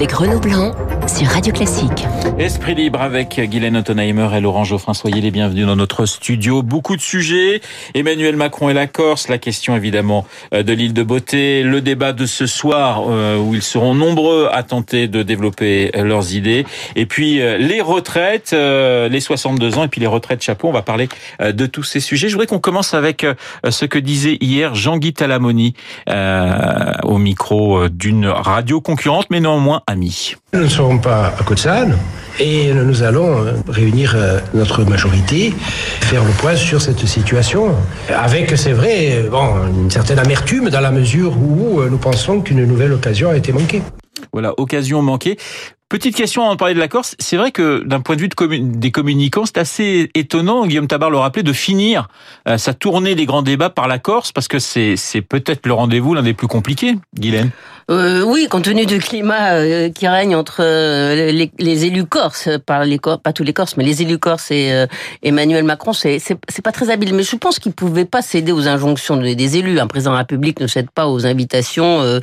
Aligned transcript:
avec 0.00 0.12
Renaud 0.12 0.40
Blanc 0.40 0.72
sur 1.06 1.28
Radio 1.28 1.52
Classique. 1.52 2.06
Esprit 2.38 2.74
libre 2.74 3.02
avec 3.02 3.38
Guylaine 3.38 3.76
Ottenheimer 3.76 4.28
et 4.34 4.40
Laurent 4.40 4.64
Geoffrin. 4.64 4.94
Soyez 4.94 5.20
les 5.20 5.30
bienvenus 5.30 5.66
dans 5.66 5.76
notre 5.76 6.06
studio. 6.06 6.62
Beaucoup 6.62 6.96
de 6.96 7.00
sujets. 7.00 7.60
Emmanuel 7.94 8.36
Macron 8.36 8.70
et 8.70 8.74
la 8.74 8.86
Corse. 8.86 9.28
La 9.28 9.38
question 9.38 9.76
évidemment 9.76 10.26
euh, 10.54 10.62
de 10.62 10.72
l'île 10.72 10.94
de 10.94 11.02
Beauté. 11.02 11.62
Le 11.62 11.80
débat 11.80 12.12
de 12.12 12.26
ce 12.26 12.46
soir 12.46 13.04
euh, 13.08 13.36
où 13.36 13.54
ils 13.54 13.62
seront 13.62 13.94
nombreux 13.94 14.48
à 14.52 14.62
tenter 14.62 15.08
de 15.08 15.22
développer 15.22 15.90
euh, 15.94 16.04
leurs 16.04 16.34
idées. 16.34 16.64
Et 16.96 17.06
puis 17.06 17.40
les 17.40 17.80
retraites, 17.80 18.52
les 18.52 19.20
62 19.20 19.78
ans 19.78 19.84
et 19.84 19.88
puis 19.88 20.00
les 20.00 20.06
retraites 20.06 20.42
chapeau. 20.42 20.68
On 20.68 20.72
va 20.72 20.82
parler 20.82 21.08
de 21.40 21.66
tous 21.66 21.82
ces 21.82 22.00
sujets. 22.00 22.28
Je 22.28 22.34
voudrais 22.34 22.46
qu'on 22.46 22.58
commence 22.58 22.94
avec 22.94 23.26
ce 23.68 23.84
que 23.84 23.98
disait 23.98 24.38
hier 24.40 24.74
Jean-Guy 24.74 25.12
Talamoni 25.12 25.74
au 26.06 27.18
micro 27.18 27.88
d'une 27.88 28.26
radio 28.26 28.80
concurrente 28.80 29.26
mais 29.30 29.40
néanmoins 29.40 29.82
amie. 29.86 30.34
Nous 30.52 30.60
ne 30.60 30.68
serons 30.68 30.98
pas 30.98 31.34
à 31.38 31.42
côte 31.44 31.58
et 32.38 32.72
nous 32.72 33.02
allons 33.02 33.44
euh, 33.44 33.52
réunir 33.68 34.14
euh, 34.16 34.40
notre 34.54 34.84
majorité, 34.84 35.52
faire 36.00 36.24
le 36.24 36.32
point 36.32 36.56
sur 36.56 36.80
cette 36.80 37.06
situation, 37.06 37.74
avec, 38.08 38.56
c'est 38.56 38.72
vrai, 38.72 39.26
bon, 39.30 39.54
une 39.82 39.90
certaine 39.90 40.18
amertume 40.18 40.70
dans 40.70 40.80
la 40.80 40.90
mesure 40.90 41.36
où 41.36 41.80
euh, 41.80 41.88
nous 41.90 41.98
pensons 41.98 42.40
qu'une 42.40 42.64
nouvelle 42.64 42.92
occasion 42.92 43.30
a 43.30 43.36
été 43.36 43.52
manquée. 43.52 43.82
Voilà, 44.32 44.54
occasion 44.58 45.02
manquée. 45.02 45.36
Petite 45.90 46.14
question 46.14 46.42
avant 46.42 46.52
de 46.52 46.56
parler 46.56 46.74
de 46.74 46.78
la 46.78 46.86
Corse. 46.86 47.16
C'est 47.18 47.36
vrai 47.36 47.50
que 47.50 47.82
d'un 47.84 47.98
point 47.98 48.14
de 48.14 48.20
vue 48.20 48.28
des 48.60 48.92
communicants, 48.92 49.44
c'est 49.44 49.58
assez 49.58 50.08
étonnant, 50.14 50.64
Guillaume 50.64 50.86
Tabar 50.86 51.10
le 51.10 51.18
rappelait, 51.18 51.42
de 51.42 51.52
finir 51.52 52.06
sa 52.56 52.74
tournée 52.74 53.16
des 53.16 53.26
grands 53.26 53.42
débats 53.42 53.70
par 53.70 53.88
la 53.88 53.98
Corse, 53.98 54.30
parce 54.30 54.46
que 54.46 54.60
c'est 54.60 54.96
peut-être 55.28 55.66
le 55.66 55.72
rendez-vous 55.72 56.14
l'un 56.14 56.22
des 56.22 56.32
plus 56.32 56.46
compliqués, 56.46 56.94
Guylaine. 57.18 57.50
Euh, 57.90 58.22
oui, 58.22 58.46
compte 58.48 58.64
tenu 58.64 58.86
du 58.86 59.00
climat 59.00 59.54
euh, 59.54 59.90
qui 59.90 60.06
règne 60.06 60.36
entre 60.36 60.58
euh, 60.60 61.32
les, 61.32 61.50
les, 61.58 61.86
élus 61.86 62.04
corses, 62.04 62.48
pas, 62.64 62.84
les, 62.84 62.98
pas 62.98 63.32
tous 63.34 63.42
les 63.42 63.52
Corses, 63.52 63.76
mais 63.76 63.82
les 63.82 64.02
élus 64.02 64.18
corses 64.18 64.52
et 64.52 64.70
euh, 64.70 64.86
Emmanuel 65.24 65.64
Macron, 65.64 65.92
c'est 65.92 66.20
pas 66.62 66.70
très 66.70 66.90
habile. 66.90 67.14
Mais 67.14 67.24
je 67.24 67.34
pense 67.34 67.58
qu'ils 67.58 67.72
pouvaient 67.72 68.04
pas 68.04 68.22
céder 68.22 68.52
aux 68.52 68.68
injonctions 68.68 69.16
des 69.16 69.56
élus. 69.56 69.80
Un 69.80 69.88
président 69.88 70.12
de 70.12 70.14
la 70.14 70.20
République 70.20 70.60
ne 70.60 70.68
cède 70.68 70.88
pas 70.90 71.08
aux 71.08 71.26
invitations 71.26 72.20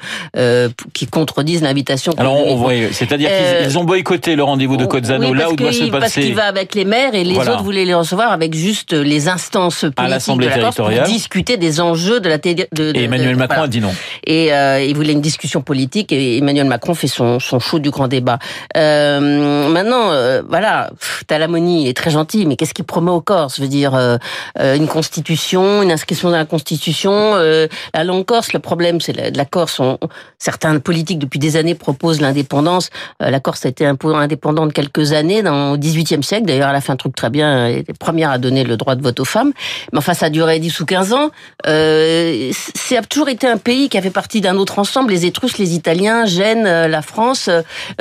qui 0.94 1.08
contredisent 1.08 1.62
l'invitation. 1.62 2.14
Alors, 2.18 2.48
on 2.48 2.56
voit, 2.56 2.74
c'est-à-dire 2.92 3.30
qu'ils 3.30 3.57
ont 3.78 3.84
boycotté 3.84 4.36
le 4.36 4.44
rendez-vous 4.44 4.78
de 4.78 4.86
Cozzano, 4.86 5.34
là 5.34 5.50
où 5.50 5.56
doit 5.56 5.72
se 5.72 5.80
passer. 5.86 5.92
Parce 5.92 6.14
qu'il 6.14 6.36
va 6.36 6.46
avec 6.46 6.76
les 6.76 6.86
maires 6.86 7.16
et 7.16 7.24
les 7.24 7.38
autres 7.38 7.64
voulaient 7.64 7.86
les 7.86 7.94
recevoir 7.94 8.32
avec 8.32 8.54
juste 8.54 8.94
les 8.94 9.28
instances 9.28 9.86
politiques 9.96 10.38
de 10.38 10.48
la 10.48 10.60
Corse 10.60 10.76
pour 10.76 10.90
discuter 10.90 11.58
des 11.58 11.82
enjeux 11.82 12.20
de 12.20 12.30
la. 12.30 12.38
De, 12.38 12.92
et 12.96 13.04
Emmanuel 13.04 13.36
Macron 13.36 13.64
a 13.64 13.68
dit 13.68 13.82
non. 13.82 13.94
Et 14.26 14.50
il 14.50 14.96
voulait 14.96 15.14
une 15.14 15.22
discussion 15.22 15.62
politique 15.62 16.12
et 16.12 16.38
Emmanuel 16.38 16.68
Macron 16.68 16.94
fait 16.94 17.08
son, 17.08 17.40
son 17.40 17.60
show 17.60 17.80
du 17.80 17.90
grand 17.90 18.08
débat. 18.08 18.40
Euh, 18.76 19.70
maintenant, 19.70 20.12
euh, 20.12 20.42
voilà, 20.48 20.90
Talamoni 21.28 21.88
est 21.88 21.96
très 21.96 22.12
gentil, 22.12 22.46
mais 22.46 22.56
qu'est-ce 22.56 22.74
qu'il 22.74 22.86
promet 22.86 23.12
aux 23.12 23.22
Corses 23.22 23.58
Je 23.58 23.62
veux 23.62 23.68
dire, 23.68 23.96
euh, 23.96 24.18
euh, 24.60 24.76
une 24.76 24.88
constitution, 24.88 25.82
une 25.82 25.92
inscription 25.92 26.30
dans 26.30 26.38
la 26.38 26.46
constitution. 26.46 27.12
Euh, 27.14 27.68
la 27.94 28.04
langue 28.04 28.26
corse, 28.26 28.54
le 28.54 28.60
problème, 28.60 29.02
c'est 29.02 29.14
la, 29.14 29.30
la 29.30 29.46
Corse. 29.46 29.80
On, 29.80 29.98
certains 30.38 30.80
politiques 30.80 31.20
depuis 31.20 31.40
des 31.40 31.56
années 31.58 31.76
proposent 31.76 32.22
l'indépendance. 32.22 32.90
la 33.20 33.40
Corse 33.48 33.66
a 33.66 33.70
été 33.70 33.86
indépendante 33.86 34.74
quelques 34.74 35.14
années, 35.14 35.42
dans 35.42 35.72
le 35.72 35.78
XVIIIe 35.78 36.22
siècle. 36.22 36.46
D'ailleurs, 36.46 36.70
elle 36.70 36.76
a 36.76 36.82
fait 36.82 36.92
un 36.92 36.98
truc 36.98 37.16
très 37.16 37.30
bien, 37.30 37.68
elle 37.68 37.78
était 37.78 37.94
première 37.94 38.30
à 38.30 38.40
donner 38.40 38.66
le 38.66 38.76
droit 38.76 38.96
de 38.96 39.02
vote 39.02 39.22
aux 39.22 39.26
femmes. 39.26 39.54
Mais 39.94 40.00
enfin, 40.00 40.14
ça 40.14 40.26
a 40.26 40.30
duré 40.30 40.60
10 40.60 40.78
ou 40.82 40.86
15 40.86 41.14
ans. 41.14 41.30
Euh, 41.66 42.52
c'est 42.76 43.08
toujours 43.08 43.30
été 43.30 43.48
un 43.48 43.56
pays 43.56 43.88
qui 43.88 43.98
a 43.98 44.02
fait 44.02 44.10
partie 44.10 44.42
d'un 44.42 44.58
autre 44.58 44.80
ensemble. 44.80 45.12
Les 45.12 45.26
Étrusques 45.26 45.60
les 45.60 45.76
Italiens 45.76 46.26
gênent 46.26 46.68
euh, 46.68 46.90
la 46.90 47.02
France. 47.02 47.50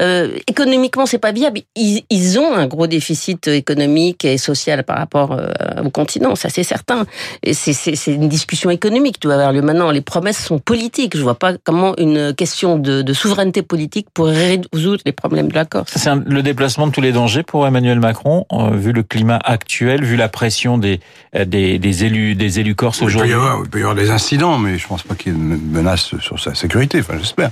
Euh, 0.01 0.37
économiquement, 0.49 1.07
c'est 1.07 1.19
pas 1.19 1.31
viable. 1.31 1.61
Ils, 1.77 2.39
ont 2.41 2.55
un 2.55 2.67
gros 2.67 2.89
déficit 2.89 3.47
économique 3.47 4.25
et 4.25 4.39
social 4.39 4.83
par 4.83 4.99
rapport 4.99 5.33
euh, 5.33 5.47
au 5.85 5.91
continent, 5.91 6.35
ça 6.35 6.49
c'est 6.49 6.65
certain. 6.65 7.05
C'est 7.53 8.07
une 8.07 8.29
discussion 8.29 8.71
économique 8.71 9.15
qui 9.15 9.21
doit 9.21 9.35
avoir 9.35 9.53
lieu 9.53 9.63
maintenant. 9.63 9.93
Les 9.93 10.01
promesses 10.01 10.45
sont 10.45 10.59
politiques. 10.59 11.17
Je 11.17 11.23
vois 11.23 11.39
pas 11.39 11.53
comment 11.63 11.95
une 11.99 12.35
question 12.35 12.79
de, 12.79 13.13
souveraineté 13.13 13.63
politique 13.63 14.09
pourrait 14.13 14.61
résoudre 14.73 15.03
les 15.07 15.13
problèmes 15.13 15.36
de 15.43 15.55
la 15.55 15.65
Corse. 15.65 15.93
C'est 15.95 16.15
le 16.15 16.43
déplacement 16.43 16.87
de 16.87 16.93
tous 16.93 17.01
les 17.01 17.13
dangers 17.13 17.43
pour 17.43 17.67
Emmanuel 17.67 18.01
Macron, 18.01 18.47
vu 18.73 18.93
le 18.93 19.03
climat 19.03 19.39
actuel, 19.43 20.05
vu 20.05 20.17
la 20.17 20.29
pression 20.29 20.79
des, 20.79 21.01
des, 21.35 22.05
élus, 22.05 22.35
des 22.35 22.61
élus 22.61 22.75
corses 22.75 23.03
aujourd'hui. 23.03 23.33
Il 23.63 23.71
peut 23.71 23.79
y 23.79 23.83
avoir 23.83 23.95
des 23.95 24.11
incidents, 24.11 24.59
mais 24.59 24.79
je 24.79 24.87
pense 24.87 25.03
pas 25.03 25.15
qu'il 25.15 25.33
y 25.33 25.37
ait 25.37 25.39
une 25.39 25.71
menace 25.71 26.19
sur 26.19 26.41
sa 26.41 26.55
sécurité. 26.55 27.01
Enfin, 27.01 27.15
j'espère. 27.19 27.51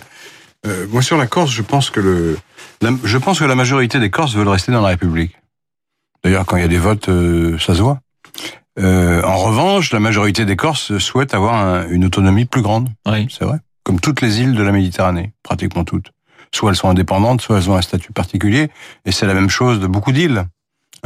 Euh, 0.67 0.87
moi, 0.91 1.03
sur 1.03 1.17
la 1.17 1.27
Corse, 1.27 1.51
je 1.51 1.63
pense 1.63 1.91
que 1.91 2.01
le, 2.01 2.39
la, 2.81 2.91
je 3.05 3.19
pense 3.19 3.41
que 3.41 3.45
la 3.45 3.55
majorité 3.55 4.01
des 4.01 4.11
Corses 4.11 4.35
veulent 4.35 4.49
rester 4.49 4.73
dans 4.73 4.81
la 4.81 4.89
République. 4.89 5.37
D'ailleurs, 6.23 6.47
quand 6.47 6.57
il 6.57 6.63
y 6.63 6.65
a 6.65 6.69
des 6.69 6.79
votes, 6.79 7.09
euh, 7.09 7.59
ça 7.59 7.75
se 7.75 7.83
voit. 7.83 8.01
Euh, 8.79 9.23
en 9.23 9.37
revanche, 9.37 9.93
la 9.93 10.01
majorité 10.01 10.45
des 10.45 10.57
Corses 10.57 10.99
souhaitent 10.99 11.35
avoir 11.35 11.87
une 11.91 12.05
autonomie 12.05 12.47
plus 12.47 12.63
grande. 12.63 12.89
Oui. 13.07 13.29
C'est 13.31 13.45
vrai. 13.45 13.59
Comme 13.85 14.01
toutes 14.01 14.23
les 14.23 14.41
îles 14.41 14.55
de 14.55 14.63
la 14.63 14.73
Méditerranée, 14.73 15.33
pratiquement 15.43 15.85
toutes. 15.85 16.11
Soit 16.55 16.71
elles 16.71 16.77
sont 16.77 16.89
indépendantes, 16.89 17.41
soit 17.41 17.59
elles 17.59 17.69
ont 17.69 17.77
un 17.77 17.83
statut 17.83 18.13
particulier. 18.13 18.71
Et 19.05 19.13
c'est 19.13 19.27
la 19.27 19.35
même 19.35 19.51
chose 19.51 19.81
de 19.81 19.87
beaucoup 19.87 20.13
d'îles. 20.13 20.47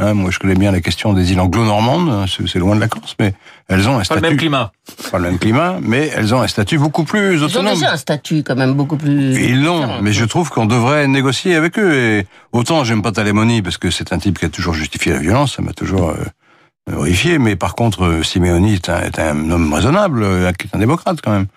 Hein, 0.01 0.13
moi, 0.13 0.31
je 0.31 0.39
connais 0.39 0.55
bien 0.55 0.71
la 0.71 0.79
question 0.79 1.11
des 1.11 1.33
îles 1.33 1.41
anglo-normandes, 1.41 2.09
hein, 2.09 2.25
c'est 2.27 2.59
loin 2.59 2.73
de 2.73 2.79
la 2.79 2.87
Corse, 2.87 3.15
mais 3.19 3.33
elles 3.67 3.89
ont 3.89 3.99
un 3.99 4.03
statut... 4.05 4.21
Pas 4.21 4.27
le 4.27 4.31
même 4.31 4.39
climat. 4.39 4.71
Pas 5.11 5.17
le 5.17 5.23
même 5.25 5.39
climat, 5.39 5.79
mais 5.81 6.09
elles 6.15 6.33
ont 6.33 6.41
un 6.41 6.47
statut 6.47 6.77
beaucoup 6.77 7.03
plus 7.03 7.43
autonome. 7.43 7.65
Ils 7.65 7.69
ont 7.71 7.79
déjà 7.79 7.91
un 7.91 7.97
statut 7.97 8.43
quand 8.43 8.55
même 8.55 8.75
beaucoup 8.75 8.95
plus... 8.95 9.35
Ils 9.43 9.61
l'ont, 9.61 10.01
mais 10.01 10.13
je 10.13 10.23
trouve 10.23 10.51
qu'on 10.51 10.67
devrait 10.67 11.05
négocier 11.09 11.55
avec 11.55 11.77
eux. 11.77 11.93
Et 11.93 12.27
autant 12.53 12.85
j'aime 12.85 13.01
pas 13.01 13.11
Talemoni, 13.11 13.61
parce 13.61 13.77
que 13.77 13.91
c'est 13.91 14.13
un 14.13 14.19
type 14.19 14.39
qui 14.39 14.45
a 14.45 14.49
toujours 14.49 14.73
justifié 14.73 15.11
la 15.11 15.19
violence, 15.19 15.57
ça 15.57 15.61
m'a 15.61 15.73
toujours 15.73 16.11
euh, 16.11 16.95
horrifié, 16.95 17.37
mais 17.37 17.57
par 17.57 17.75
contre, 17.75 18.05
euh, 18.05 18.23
Simeoni 18.23 18.75
est 18.75 18.87
un, 18.87 19.01
est 19.01 19.19
un 19.19 19.51
homme 19.51 19.73
raisonnable, 19.73 20.23
euh, 20.23 20.49
qui 20.53 20.67
est 20.67 20.75
un 20.77 20.79
démocrate 20.79 21.19
quand 21.21 21.31
même. 21.31 21.47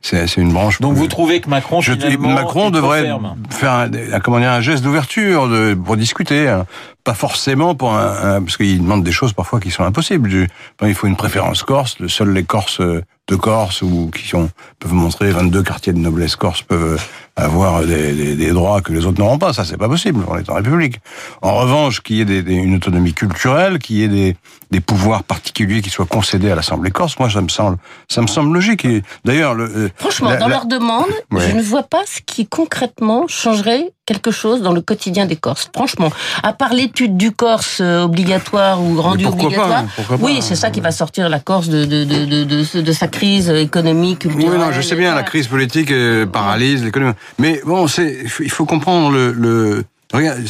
C'est 0.00 0.36
une 0.36 0.52
branche. 0.52 0.80
Donc 0.80 0.94
vous 0.94 1.08
trouvez 1.08 1.40
que 1.40 1.50
Macron, 1.50 1.80
je, 1.80 1.92
Macron 2.18 2.70
devrait 2.70 3.10
faire 3.50 3.72
un, 3.72 4.20
comment 4.20 4.38
dire, 4.38 4.52
un 4.52 4.60
geste 4.60 4.84
d'ouverture 4.84 5.50
pour 5.84 5.96
discuter, 5.96 6.48
hein. 6.48 6.66
pas 7.04 7.14
forcément 7.14 7.74
pour 7.74 7.94
un, 7.94 8.40
parce 8.42 8.56
qu'il 8.56 8.80
demande 8.80 9.02
des 9.02 9.12
choses 9.12 9.32
parfois 9.32 9.60
qui 9.60 9.70
sont 9.70 9.82
impossibles. 9.82 10.46
Il 10.82 10.94
faut 10.94 11.08
une 11.08 11.16
préférence 11.16 11.62
corse. 11.62 11.96
Seuls 12.06 12.32
les 12.32 12.44
Corses 12.44 12.80
de 13.28 13.36
Corse 13.36 13.82
ou 13.82 14.10
qui 14.14 14.26
sont, 14.26 14.50
peuvent 14.78 14.94
montrer 14.94 15.30
22 15.30 15.62
quartiers 15.62 15.92
de 15.92 15.98
noblesse 15.98 16.34
corse 16.34 16.62
peuvent 16.62 17.00
avoir 17.36 17.82
des, 17.82 18.12
des, 18.14 18.34
des 18.34 18.50
droits 18.50 18.80
que 18.80 18.92
les 18.92 19.06
autres 19.06 19.20
n'auront 19.20 19.38
pas. 19.38 19.52
Ça, 19.52 19.64
c'est 19.64 19.76
pas 19.76 19.88
possible. 19.88 20.24
On 20.26 20.36
est 20.36 20.48
en 20.50 20.54
République. 20.54 20.98
En 21.42 21.54
revanche, 21.56 22.02
qu'il 22.02 22.16
y 22.16 22.20
ait 22.20 22.24
des, 22.24 22.40
une 22.54 22.74
autonomie 22.74 23.12
culturelle, 23.12 23.78
qu'il 23.78 23.96
y 23.96 24.02
ait 24.02 24.08
des, 24.08 24.36
des 24.70 24.80
pouvoirs 24.80 25.22
particuliers 25.22 25.82
qui 25.82 25.90
soient 25.90 26.06
concédés 26.06 26.50
à 26.50 26.54
l'Assemblée 26.54 26.90
corse, 26.90 27.18
moi, 27.18 27.30
ça 27.30 27.40
me 27.42 27.48
semble, 27.48 27.76
ça 28.08 28.22
me 28.22 28.26
semble 28.26 28.52
logique. 28.54 28.86
D'ailleurs, 29.24 29.54
le, 29.54 29.87
franchement, 29.96 30.36
dans 30.38 30.48
leur 30.48 30.66
demande, 30.66 31.06
je 31.30 31.52
ne 31.52 31.62
vois 31.62 31.82
pas 31.82 32.02
ce 32.06 32.20
qui 32.24 32.46
concrètement 32.46 33.26
changerait 33.28 33.92
quelque 34.06 34.30
chose 34.30 34.62
dans 34.62 34.72
le 34.72 34.80
quotidien 34.80 35.26
des 35.26 35.36
Corses. 35.36 35.70
Franchement, 35.74 36.10
à 36.42 36.54
part 36.54 36.72
l'étude 36.72 37.16
du 37.16 37.30
Corse 37.30 37.80
euh, 37.80 38.04
obligatoire 38.04 38.82
ou 38.82 39.00
rendu 39.00 39.26
obligatoire, 39.26 39.84
oui, 40.20 40.38
c'est 40.40 40.54
ça 40.54 40.70
qui 40.70 40.80
va 40.80 40.92
sortir 40.92 41.28
la 41.28 41.40
Corse 41.40 41.68
de, 41.68 41.84
de, 41.84 42.04
de, 42.04 42.80
de, 42.80 42.92
sa 42.92 43.08
crise 43.08 43.50
économique. 43.50 44.26
Oui, 44.34 44.46
non, 44.46 44.72
je 44.72 44.80
sais 44.80 44.96
bien, 44.96 45.14
la 45.14 45.22
crise 45.22 45.46
politique 45.46 45.90
euh, 45.90 46.26
paralyse 46.26 46.82
l'économie. 46.82 47.12
Mais 47.38 47.60
bon, 47.66 47.86
c'est, 47.86 48.24
il 48.40 48.50
faut 48.50 48.64
comprendre 48.64 49.10
le, 49.10 49.32
le... 49.32 49.84
Regarde, 50.12 50.40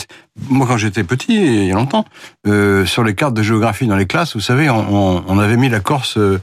moi 0.48 0.68
quand 0.68 0.76
j'étais 0.76 1.02
petit, 1.02 1.34
il 1.34 1.64
y 1.64 1.72
a 1.72 1.74
longtemps, 1.74 2.04
euh, 2.46 2.86
sur 2.86 3.02
les 3.02 3.16
cartes 3.16 3.34
de 3.34 3.42
géographie 3.42 3.88
dans 3.88 3.96
les 3.96 4.06
classes, 4.06 4.34
vous 4.34 4.40
savez, 4.40 4.70
on, 4.70 5.24
on 5.26 5.38
avait 5.40 5.56
mis 5.56 5.68
la 5.68 5.80
Corse 5.80 6.16
euh, 6.16 6.40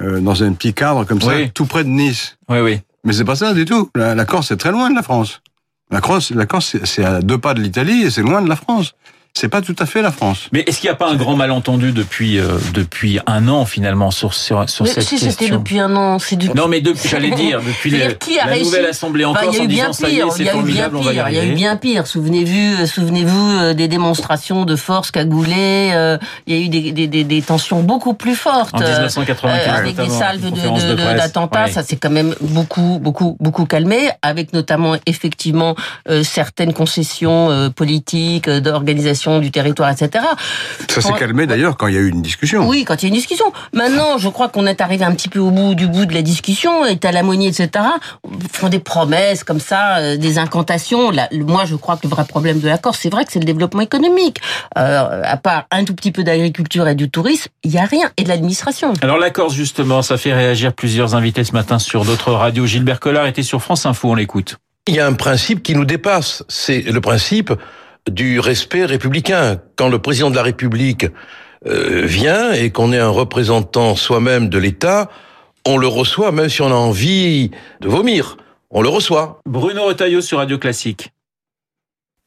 dans 0.00 0.42
un 0.42 0.52
petit 0.52 0.74
cadre 0.74 1.04
comme 1.04 1.20
ça, 1.20 1.32
tout 1.54 1.66
près 1.66 1.84
de 1.84 1.88
Nice. 1.88 2.36
Oui, 2.48 2.60
oui. 2.60 2.80
Mais 3.04 3.12
c'est 3.12 3.24
pas 3.24 3.36
ça 3.36 3.52
du 3.52 3.64
tout. 3.64 3.90
La, 3.94 4.14
la 4.14 4.24
Corse 4.24 4.50
est 4.50 4.56
très 4.56 4.70
loin 4.70 4.90
de 4.90 4.94
la 4.94 5.02
France. 5.02 5.42
La 5.90 6.00
Corse, 6.00 6.30
la 6.30 6.46
Corse, 6.46 6.76
c'est 6.84 7.04
à 7.04 7.20
deux 7.20 7.38
pas 7.38 7.52
de 7.54 7.60
l'Italie 7.60 8.02
et 8.02 8.10
c'est 8.10 8.22
loin 8.22 8.40
de 8.42 8.48
la 8.48 8.56
France 8.56 8.94
c'est 9.34 9.48
pas 9.48 9.62
tout 9.62 9.74
à 9.78 9.86
fait 9.86 10.02
la 10.02 10.12
France. 10.12 10.48
Mais 10.52 10.60
est-ce 10.66 10.78
qu'il 10.78 10.88
n'y 10.88 10.94
a 10.94 10.96
pas 10.96 11.08
un 11.08 11.14
grand 11.14 11.36
malentendu 11.36 11.92
depuis 11.92 12.38
euh, 12.38 12.58
depuis 12.74 13.18
un 13.26 13.48
an 13.48 13.64
finalement 13.64 14.10
sur 14.10 14.34
sur, 14.34 14.68
sur 14.68 14.86
cette 14.86 15.02
si 15.02 15.16
question 15.16 15.30
c'était 15.30 15.48
depuis 15.50 15.78
un 15.78 15.96
an, 15.96 16.18
c'est 16.18 16.36
du. 16.36 16.50
Non, 16.50 16.68
mais 16.68 16.82
j'allais 17.04 17.30
dire 17.34 17.60
depuis 17.60 17.90
les, 17.90 18.14
qui 18.16 18.38
a 18.38 18.46
la 18.46 18.58
nouvelle 18.58 18.86
assemblée 18.86 19.24
en 19.24 19.32
Corse 19.32 19.56
ça 19.92 20.08
y 20.08 20.18
est, 20.18 20.30
c'est 20.30 20.44
formidable, 20.44 20.96
on 20.96 21.00
va 21.00 21.14
y 21.14 21.18
arriver. 21.18 21.40
Il 21.40 21.46
y 21.46 21.50
a 21.50 21.52
eu 21.52 21.54
bien 21.54 21.76
pire. 21.76 22.06
Souvenez-vous, 22.06 22.82
euh, 22.82 22.86
souvenez-vous 22.86 23.58
euh, 23.58 23.74
des 23.74 23.88
démonstrations 23.88 24.66
de 24.66 24.76
force 24.76 25.10
cagoulées. 25.10 26.18
Il 26.46 26.54
y 26.54 26.58
a 26.58 26.60
eu 26.60 26.68
des, 26.68 26.92
des, 26.92 27.06
des, 27.06 27.24
des 27.24 27.42
tensions 27.42 27.82
beaucoup 27.82 28.14
plus 28.14 28.36
fortes. 28.36 28.74
En 28.74 28.80
1995, 28.80 29.74
avec 29.74 29.96
des 29.96 30.10
salves 30.10 30.50
d'attentats, 31.16 31.68
de, 31.68 31.72
ça 31.72 31.82
s'est 31.82 31.96
quand 31.96 32.10
même 32.10 32.34
beaucoup 32.40 32.98
beaucoup 33.00 33.36
beaucoup 33.40 33.64
calmé, 33.64 34.10
avec 34.20 34.52
notamment 34.52 34.96
effectivement 35.06 35.74
certaines 36.22 36.74
concessions 36.74 37.70
politiques 37.74 38.50
d'organisation 38.50 39.21
du 39.40 39.50
territoire, 39.50 39.90
etc. 39.90 40.24
Ça 40.88 41.00
s'est 41.00 41.12
calmé 41.12 41.46
d'ailleurs 41.46 41.76
quand 41.76 41.86
il 41.86 41.94
y 41.94 41.96
a 41.96 42.00
eu 42.00 42.08
une 42.08 42.22
discussion. 42.22 42.68
Oui, 42.68 42.84
quand 42.84 43.02
il 43.02 43.06
y 43.06 43.06
a 43.06 43.08
une 43.08 43.14
discussion. 43.14 43.52
Maintenant, 43.72 44.18
je 44.18 44.28
crois 44.28 44.48
qu'on 44.48 44.66
est 44.66 44.80
arrivé 44.80 45.04
un 45.04 45.12
petit 45.12 45.28
peu 45.28 45.38
au 45.38 45.50
bout 45.50 45.74
du 45.74 45.86
bout 45.86 46.06
de 46.06 46.14
la 46.14 46.22
discussion, 46.22 46.84
et 46.84 46.96
Talamoni, 46.96 47.48
etc., 47.48 47.84
font 48.52 48.68
des 48.68 48.78
promesses 48.78 49.44
comme 49.44 49.60
ça, 49.60 49.98
euh, 49.98 50.16
des 50.16 50.38
incantations. 50.38 51.10
Là, 51.10 51.28
moi, 51.32 51.64
je 51.64 51.76
crois 51.76 51.96
que 51.96 52.06
le 52.06 52.10
vrai 52.10 52.24
problème 52.24 52.60
de 52.60 52.68
la 52.68 52.78
Corse, 52.78 52.98
c'est 53.02 53.10
vrai 53.10 53.24
que 53.24 53.32
c'est 53.32 53.38
le 53.38 53.44
développement 53.44 53.82
économique. 53.82 54.38
Euh, 54.78 55.22
à 55.24 55.36
part 55.36 55.66
un 55.70 55.84
tout 55.84 55.94
petit 55.94 56.12
peu 56.12 56.24
d'agriculture 56.24 56.88
et 56.88 56.94
du 56.94 57.10
tourisme, 57.10 57.50
il 57.64 57.70
n'y 57.70 57.78
a 57.78 57.84
rien. 57.84 58.10
Et 58.16 58.24
de 58.24 58.28
l'administration. 58.28 58.92
Alors 59.02 59.18
la 59.18 59.30
Corse, 59.30 59.54
justement, 59.54 60.02
ça 60.02 60.16
fait 60.16 60.32
réagir 60.32 60.72
plusieurs 60.72 61.14
invités 61.14 61.44
ce 61.44 61.52
matin 61.52 61.78
sur 61.78 62.04
d'autres 62.04 62.32
radios. 62.32 62.66
Gilbert 62.66 63.00
Collard 63.00 63.26
était 63.26 63.42
sur 63.42 63.62
France 63.62 63.86
Info, 63.86 64.10
on 64.10 64.14
l'écoute. 64.14 64.56
Il 64.88 64.94
y 64.94 65.00
a 65.00 65.06
un 65.06 65.12
principe 65.12 65.62
qui 65.62 65.76
nous 65.76 65.84
dépasse, 65.84 66.42
c'est 66.48 66.80
le 66.80 67.00
principe 67.00 67.52
du 68.10 68.40
respect 68.40 68.84
républicain. 68.84 69.60
Quand 69.76 69.88
le 69.88 69.98
président 69.98 70.30
de 70.30 70.36
la 70.36 70.42
République 70.42 71.06
euh, 71.66 72.02
vient 72.04 72.52
et 72.52 72.70
qu'on 72.70 72.92
est 72.92 72.98
un 72.98 73.08
représentant 73.08 73.94
soi-même 73.96 74.48
de 74.48 74.58
l'État, 74.58 75.08
on 75.66 75.76
le 75.76 75.86
reçoit 75.86 76.32
même 76.32 76.48
si 76.48 76.62
on 76.62 76.70
a 76.70 76.74
envie 76.74 77.50
de 77.80 77.88
vomir. 77.88 78.36
On 78.70 78.82
le 78.82 78.88
reçoit. 78.88 79.40
Bruno 79.46 79.84
Retailleau 79.84 80.20
sur 80.20 80.38
Radio 80.38 80.58
Classique. 80.58 81.12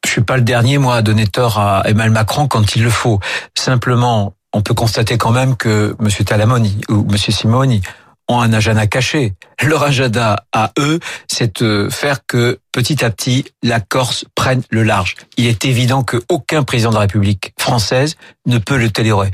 Je 0.04 0.10
suis 0.12 0.22
pas 0.22 0.36
le 0.36 0.42
dernier, 0.42 0.78
moi, 0.78 0.94
à 0.94 1.02
donner 1.02 1.26
tort 1.26 1.58
à 1.58 1.82
Emmanuel 1.86 2.12
Macron 2.12 2.46
quand 2.46 2.76
il 2.76 2.84
le 2.84 2.90
faut. 2.90 3.18
Simplement, 3.54 4.34
on 4.52 4.62
peut 4.62 4.72
constater 4.72 5.18
quand 5.18 5.32
même 5.32 5.56
que 5.56 5.96
M. 6.00 6.08
Talamoni 6.24 6.80
ou 6.88 7.06
M. 7.10 7.16
Simoni 7.16 7.82
ont 8.28 8.40
un 8.40 8.52
agenda 8.52 8.86
caché. 8.86 9.34
Leur 9.62 9.82
agenda 9.82 10.44
à 10.52 10.72
eux, 10.78 11.00
c'est 11.28 11.62
de 11.62 11.88
faire 11.90 12.26
que 12.26 12.58
petit 12.72 13.04
à 13.04 13.10
petit, 13.10 13.44
la 13.62 13.80
Corse 13.80 14.24
prenne 14.34 14.62
le 14.70 14.82
large. 14.82 15.14
Il 15.36 15.46
est 15.46 15.64
évident 15.64 16.02
qu'aucun 16.02 16.62
président 16.62 16.90
de 16.90 16.94
la 16.94 17.00
République 17.02 17.52
française 17.58 18.16
ne 18.46 18.58
peut 18.58 18.78
le 18.78 18.90
tolérer. 18.90 19.30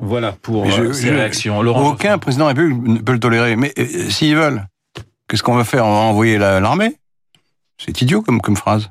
Voilà 0.00 0.32
pour 0.32 0.70
je, 0.70 0.82
euh, 0.82 0.92
ces 0.92 1.10
réactions. 1.10 1.62
Laurent 1.62 1.90
aucun 1.90 2.18
président 2.18 2.44
de 2.46 2.54
la 2.54 2.54
République 2.54 2.88
ne 2.88 2.98
peut 2.98 3.12
le 3.12 3.20
tolérer. 3.20 3.56
Mais 3.56 3.72
euh, 3.78 4.10
s'ils 4.10 4.36
veulent, 4.36 4.66
qu'est-ce 5.28 5.42
qu'on 5.42 5.54
va 5.54 5.64
faire? 5.64 5.86
On 5.86 5.92
va 5.92 6.00
envoyer 6.00 6.38
l'armée? 6.38 6.96
C'est 7.78 8.00
idiot 8.02 8.22
comme, 8.22 8.40
comme 8.40 8.56
phrase. 8.56 8.90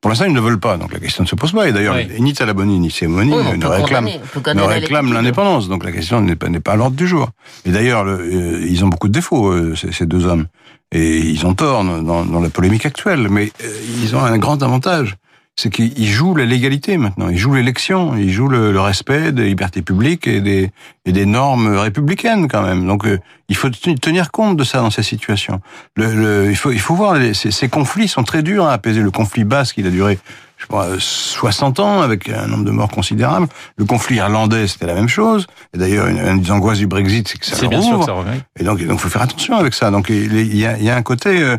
Pour 0.00 0.10
l'instant, 0.10 0.26
ils 0.26 0.32
ne 0.32 0.40
veulent 0.40 0.60
pas, 0.60 0.76
donc 0.76 0.92
la 0.92 1.00
question 1.00 1.24
ne 1.24 1.28
se 1.28 1.34
pose 1.34 1.52
pas. 1.52 1.68
Et 1.68 1.72
d'ailleurs, 1.72 1.96
oui. 1.96 2.20
ni 2.20 2.34
Talaboni 2.34 2.78
ni 2.78 2.90
Simoni 2.90 3.32
oui, 3.32 3.58
ne 3.58 3.66
réclament, 3.66 4.08
ne 4.54 4.62
réclament 4.62 5.12
l'indépendance. 5.12 5.68
Donc 5.68 5.84
la 5.84 5.92
question 5.92 6.20
n'est 6.20 6.36
pas, 6.36 6.48
pas 6.62 6.72
à 6.72 6.76
l'ordre 6.76 6.96
du 6.96 7.08
jour. 7.08 7.30
Et 7.64 7.70
d'ailleurs, 7.70 8.04
euh, 8.06 8.64
ils 8.68 8.84
ont 8.84 8.88
beaucoup 8.88 9.08
de 9.08 9.12
défauts, 9.12 9.50
euh, 9.50 9.74
ces, 9.74 9.92
ces, 9.92 10.06
deux 10.06 10.26
hommes. 10.26 10.46
Et 10.92 11.18
ils 11.18 11.46
ont 11.46 11.54
tort 11.54 11.82
dans, 11.82 12.24
dans 12.24 12.40
la 12.40 12.50
polémique 12.50 12.86
actuelle. 12.86 13.28
Mais 13.30 13.50
euh, 13.64 13.80
ils 14.02 14.14
ont 14.14 14.22
un 14.22 14.38
grand 14.38 14.62
avantage 14.62 15.16
c'est 15.58 15.70
qu'ils 15.70 16.06
jouent 16.06 16.34
la 16.34 16.44
légalité 16.44 16.98
maintenant, 16.98 17.30
ils 17.30 17.38
jouent 17.38 17.54
l'élection, 17.54 18.14
ils 18.14 18.30
jouent 18.30 18.48
le, 18.48 18.72
le, 18.72 18.80
respect 18.80 19.32
des 19.32 19.44
libertés 19.44 19.80
publiques 19.80 20.26
et 20.26 20.42
des, 20.42 20.70
et 21.06 21.12
des 21.12 21.24
normes 21.24 21.74
républicaines 21.76 22.46
quand 22.46 22.62
même. 22.62 22.86
Donc 22.86 23.06
euh, 23.06 23.18
il 23.48 23.56
faut 23.56 23.70
tenir 23.70 24.30
compte 24.32 24.58
de 24.58 24.64
ça 24.64 24.80
dans 24.80 24.90
ces 24.90 25.02
situations. 25.02 25.62
Le, 25.96 26.14
le, 26.14 26.50
il, 26.50 26.56
faut, 26.56 26.72
il 26.72 26.80
faut 26.80 26.94
voir, 26.94 27.14
les, 27.14 27.32
ces, 27.32 27.50
ces, 27.50 27.70
conflits 27.70 28.06
sont 28.06 28.22
très 28.22 28.42
durs 28.42 28.66
à 28.66 28.74
apaiser. 28.74 29.00
Le 29.00 29.10
conflit 29.10 29.44
basque, 29.44 29.78
il 29.78 29.86
a 29.86 29.90
duré 29.90 30.18
je 30.58 30.66
pas, 30.66 30.88
60 30.98 31.80
ans 31.80 32.00
avec 32.00 32.28
un 32.28 32.46
nombre 32.46 32.64
de 32.64 32.70
morts 32.70 32.90
considérable. 32.90 33.46
Le 33.76 33.84
conflit 33.84 34.16
irlandais, 34.16 34.66
c'était 34.68 34.86
la 34.86 34.94
même 34.94 35.08
chose. 35.08 35.46
Et 35.74 35.78
d'ailleurs, 35.78 36.06
une, 36.06 36.18
une, 36.18 36.40
des 36.40 36.50
angoisses 36.50 36.78
du 36.78 36.86
Brexit, 36.86 37.28
c'est 37.28 37.38
que 37.38 37.46
ça 37.46 37.66
bien 37.66 37.82
sûr 37.82 37.98
que 37.98 38.04
ça 38.04 38.12
revient. 38.12 38.40
Et 38.58 38.64
donc, 38.64 38.78
il 38.80 38.98
faut 38.98 39.08
faire 39.08 39.22
attention 39.22 39.56
avec 39.56 39.74
ça. 39.74 39.90
Donc 39.90 40.08
il 40.10 40.56
y 40.56 40.66
a, 40.66 40.76
il 40.76 40.84
y 40.84 40.90
a 40.90 40.96
un 40.96 41.02
côté... 41.02 41.42
Euh, 41.42 41.56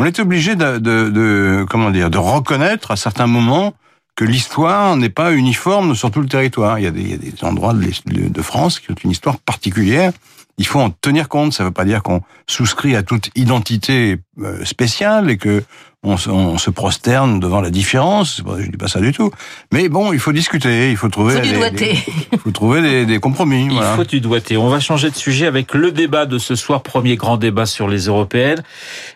on 0.00 0.04
est 0.06 0.18
obligé 0.18 0.56
de, 0.56 2.16
reconnaître 2.16 2.90
à 2.90 2.96
certains 2.96 3.26
moments 3.26 3.74
que 4.16 4.24
l'histoire 4.24 4.96
n'est 4.96 5.10
pas 5.10 5.34
uniforme 5.34 5.94
sur 5.94 6.10
tout 6.10 6.22
le 6.22 6.26
territoire. 6.26 6.78
Il 6.78 6.84
y 6.84 6.86
a 6.86 6.90
des, 6.90 7.18
endroits 7.42 7.74
de, 7.74 8.42
France 8.42 8.80
qui 8.80 8.90
ont 8.90 8.94
une 9.04 9.10
histoire 9.10 9.36
particulière. 9.36 10.12
Il 10.60 10.66
faut 10.66 10.78
en 10.78 10.90
tenir 10.90 11.30
compte. 11.30 11.54
Ça 11.54 11.62
ne 11.62 11.68
veut 11.68 11.72
pas 11.72 11.86
dire 11.86 12.02
qu'on 12.02 12.20
souscrit 12.46 12.94
à 12.94 13.02
toute 13.02 13.30
identité 13.34 14.18
euh, 14.42 14.62
spéciale 14.66 15.30
et 15.30 15.38
que 15.38 15.64
on 16.02 16.18
se, 16.18 16.28
on 16.28 16.58
se, 16.58 16.68
prosterne 16.68 17.40
devant 17.40 17.62
la 17.62 17.70
différence. 17.70 18.42
Je 18.58 18.66
dis 18.70 18.76
pas 18.76 18.88
ça 18.88 19.00
du 19.00 19.12
tout. 19.12 19.30
Mais 19.72 19.88
bon, 19.88 20.12
il 20.12 20.18
faut 20.18 20.32
discuter, 20.32 20.90
il 20.90 20.98
faut 20.98 21.08
trouver, 21.08 21.34
faut 21.34 21.40
des, 21.40 21.70
des, 21.70 21.98
il 22.32 22.38
faut 22.38 22.50
trouver 22.50 22.82
des, 22.82 23.06
des 23.06 23.18
compromis. 23.20 23.66
Il 23.66 23.72
voilà. 23.72 23.96
faut 23.96 24.04
du 24.04 24.20
doigté. 24.20 24.58
On 24.58 24.68
va 24.68 24.80
changer 24.80 25.10
de 25.10 25.14
sujet 25.14 25.46
avec 25.46 25.72
le 25.72 25.92
débat 25.92 26.26
de 26.26 26.36
ce 26.36 26.54
soir, 26.54 26.82
premier 26.82 27.16
grand 27.16 27.38
débat 27.38 27.64
sur 27.64 27.88
les 27.88 28.06
européennes. 28.06 28.62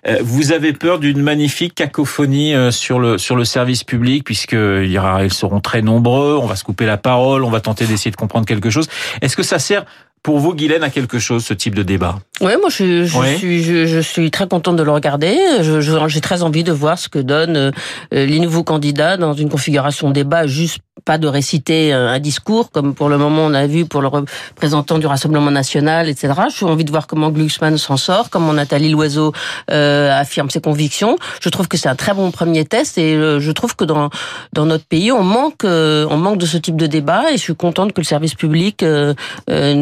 Euh, 0.06 0.18
vous 0.22 0.52
avez 0.52 0.72
peur 0.72 0.98
d'une 0.98 1.20
magnifique 1.20 1.74
cacophonie 1.74 2.54
euh, 2.54 2.70
sur 2.70 2.98
le 2.98 3.18
sur 3.18 3.36
le 3.36 3.44
service 3.44 3.84
public, 3.84 4.24
puisque 4.24 4.52
il 4.52 4.90
y 4.90 4.98
aura, 4.98 5.24
ils 5.24 5.32
seront 5.32 5.60
très 5.60 5.82
nombreux. 5.82 6.38
On 6.40 6.46
va 6.46 6.56
se 6.56 6.64
couper 6.64 6.86
la 6.86 6.96
parole, 6.96 7.44
on 7.44 7.50
va 7.50 7.60
tenter 7.60 7.86
d'essayer 7.86 8.10
de 8.10 8.16
comprendre 8.16 8.46
quelque 8.46 8.70
chose. 8.70 8.88
Est-ce 9.20 9.36
que 9.36 9.42
ça 9.42 9.58
sert 9.58 9.84
pour 10.24 10.38
vous, 10.38 10.54
Guylaine, 10.54 10.82
à 10.82 10.88
quelque 10.88 11.18
chose, 11.18 11.44
ce 11.44 11.52
type 11.52 11.74
de 11.74 11.82
débat? 11.82 12.18
Oui, 12.40 12.52
moi, 12.58 12.70
je, 12.70 13.04
je 13.04 13.18
oui. 13.18 13.36
suis, 13.36 13.62
je, 13.62 13.84
je, 13.84 14.00
suis 14.00 14.30
très 14.30 14.48
contente 14.48 14.74
de 14.76 14.82
le 14.82 14.90
regarder. 14.90 15.36
J'ai 15.60 16.20
très 16.22 16.42
envie 16.42 16.64
de 16.64 16.72
voir 16.72 16.98
ce 16.98 17.10
que 17.10 17.18
donnent 17.18 17.56
euh, 17.58 17.70
les 18.10 18.40
nouveaux 18.40 18.64
candidats 18.64 19.18
dans 19.18 19.34
une 19.34 19.50
configuration 19.50 20.10
débat 20.10 20.46
juste 20.46 20.78
pas 21.04 21.18
de 21.18 21.26
réciter 21.26 21.92
un 21.92 22.18
discours 22.18 22.70
comme 22.70 22.94
pour 22.94 23.08
le 23.08 23.18
moment 23.18 23.42
on 23.42 23.52
a 23.52 23.66
vu 23.66 23.84
pour 23.84 24.00
le 24.00 24.08
représentant 24.08 24.98
du 24.98 25.06
Rassemblement 25.06 25.50
national, 25.50 26.08
etc. 26.08 26.32
Suis 26.48 26.64
envie 26.64 26.84
de 26.84 26.90
voir 26.90 27.06
comment 27.06 27.30
Glucksmann 27.30 27.76
s'en 27.76 27.96
sort, 27.96 28.30
comment 28.30 28.52
Nathalie 28.52 28.90
Loiseau 28.90 29.32
euh, 29.70 30.10
affirme 30.12 30.50
ses 30.50 30.60
convictions. 30.60 31.18
Je 31.42 31.48
trouve 31.50 31.68
que 31.68 31.76
c'est 31.76 31.88
un 31.88 31.94
très 31.94 32.14
bon 32.14 32.30
premier 32.30 32.64
test 32.64 32.96
et 32.96 33.14
euh, 33.14 33.40
je 33.40 33.50
trouve 33.50 33.76
que 33.76 33.84
dans 33.84 34.08
dans 34.52 34.66
notre 34.66 34.86
pays 34.86 35.12
on 35.12 35.24
manque 35.24 35.64
euh, 35.64 36.06
on 36.10 36.16
manque 36.16 36.38
de 36.38 36.46
ce 36.46 36.56
type 36.56 36.76
de 36.76 36.86
débat 36.86 37.32
et 37.32 37.36
je 37.36 37.42
suis 37.42 37.56
contente 37.56 37.92
que 37.92 38.00
le 38.00 38.06
service 38.06 38.34
public 38.34 38.82
euh, 38.82 39.14
euh 39.50 39.74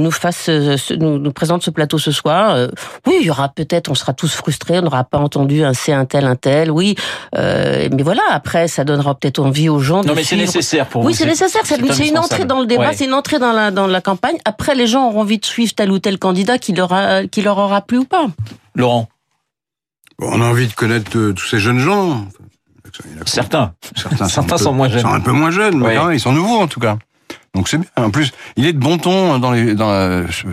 nous 0.48 0.96
nous, 0.96 1.18
nous, 1.18 1.32
présente 1.32 1.62
ce 1.62 1.70
plateau 1.70 1.98
ce 1.98 2.10
soir. 2.10 2.54
Euh, 2.54 2.68
oui, 3.06 3.18
il 3.20 3.26
y 3.26 3.30
aura 3.30 3.48
peut-être 3.48 3.90
on 3.90 3.94
sera 3.94 4.12
tous 4.12 4.32
frustrés, 4.32 4.78
on 4.78 4.82
n'aura 4.82 5.04
pas 5.04 5.18
entendu 5.18 5.64
un 5.64 5.74
c'est 5.74 5.92
un 5.92 6.04
tel 6.04 6.24
un 6.24 6.36
tel. 6.36 6.70
Oui, 6.70 6.94
mais 7.34 8.02
voilà 8.02 8.22
après 8.30 8.68
ça 8.68 8.84
donnera 8.84 9.14
peut-être 9.14 9.40
envie 9.40 9.68
aux 9.68 9.80
gens. 9.80 10.02
Non 10.02 10.14
mais 10.14 10.24
c'est 10.24 10.36
nécessaire 10.36 10.86
pour 10.86 11.04
oui, 11.04 11.14
c'est 11.14 11.26
nécessaire. 11.26 11.62
C'est 11.64 12.08
une 12.08 12.18
entrée 12.18 12.44
dans 12.44 12.60
le 12.60 12.66
débat, 12.66 12.88
ouais. 12.88 12.94
c'est 12.94 13.04
une 13.04 13.14
entrée 13.14 13.38
dans 13.38 13.52
la, 13.52 13.70
dans 13.70 13.86
la 13.86 14.00
campagne. 14.00 14.36
Après, 14.44 14.74
les 14.74 14.86
gens 14.86 15.08
auront 15.08 15.20
envie 15.20 15.38
de 15.38 15.44
suivre 15.44 15.72
tel 15.74 15.90
ou 15.90 15.98
tel 15.98 16.18
candidat 16.18 16.58
qui 16.58 16.72
leur, 16.72 16.92
a, 16.92 17.26
qui 17.26 17.42
leur 17.42 17.58
aura 17.58 17.82
plu 17.82 17.98
ou 17.98 18.04
pas. 18.04 18.26
Laurent 18.74 19.08
bon, 20.18 20.28
On 20.32 20.40
a 20.40 20.44
envie 20.44 20.66
de 20.66 20.72
connaître 20.72 21.16
euh, 21.16 21.32
tous 21.32 21.46
ces 21.46 21.58
jeunes 21.58 21.78
gens. 21.78 22.26
Certains. 23.24 23.72
Certains, 23.96 24.28
Certains 24.28 24.58
sont, 24.58 24.64
sont, 24.64 24.72
moins 24.72 24.88
jeunes. 24.88 25.02
Sont 25.02 25.14
un 25.14 25.20
peu 25.20 25.32
moins 25.32 25.50
jeunes, 25.50 25.78
mais 25.78 25.98
ouais. 25.98 26.16
ils 26.16 26.20
sont 26.20 26.32
nouveaux 26.32 26.60
en 26.60 26.66
tout 26.66 26.80
cas. 26.80 26.98
Donc 27.54 27.68
c'est 27.68 27.78
bien. 27.78 27.90
En 27.96 28.10
plus, 28.10 28.32
il 28.56 28.66
est 28.66 28.72
de 28.72 28.78
bon 28.78 28.96
ton 28.96 29.38
dans 29.38 29.50
les, 29.50 29.76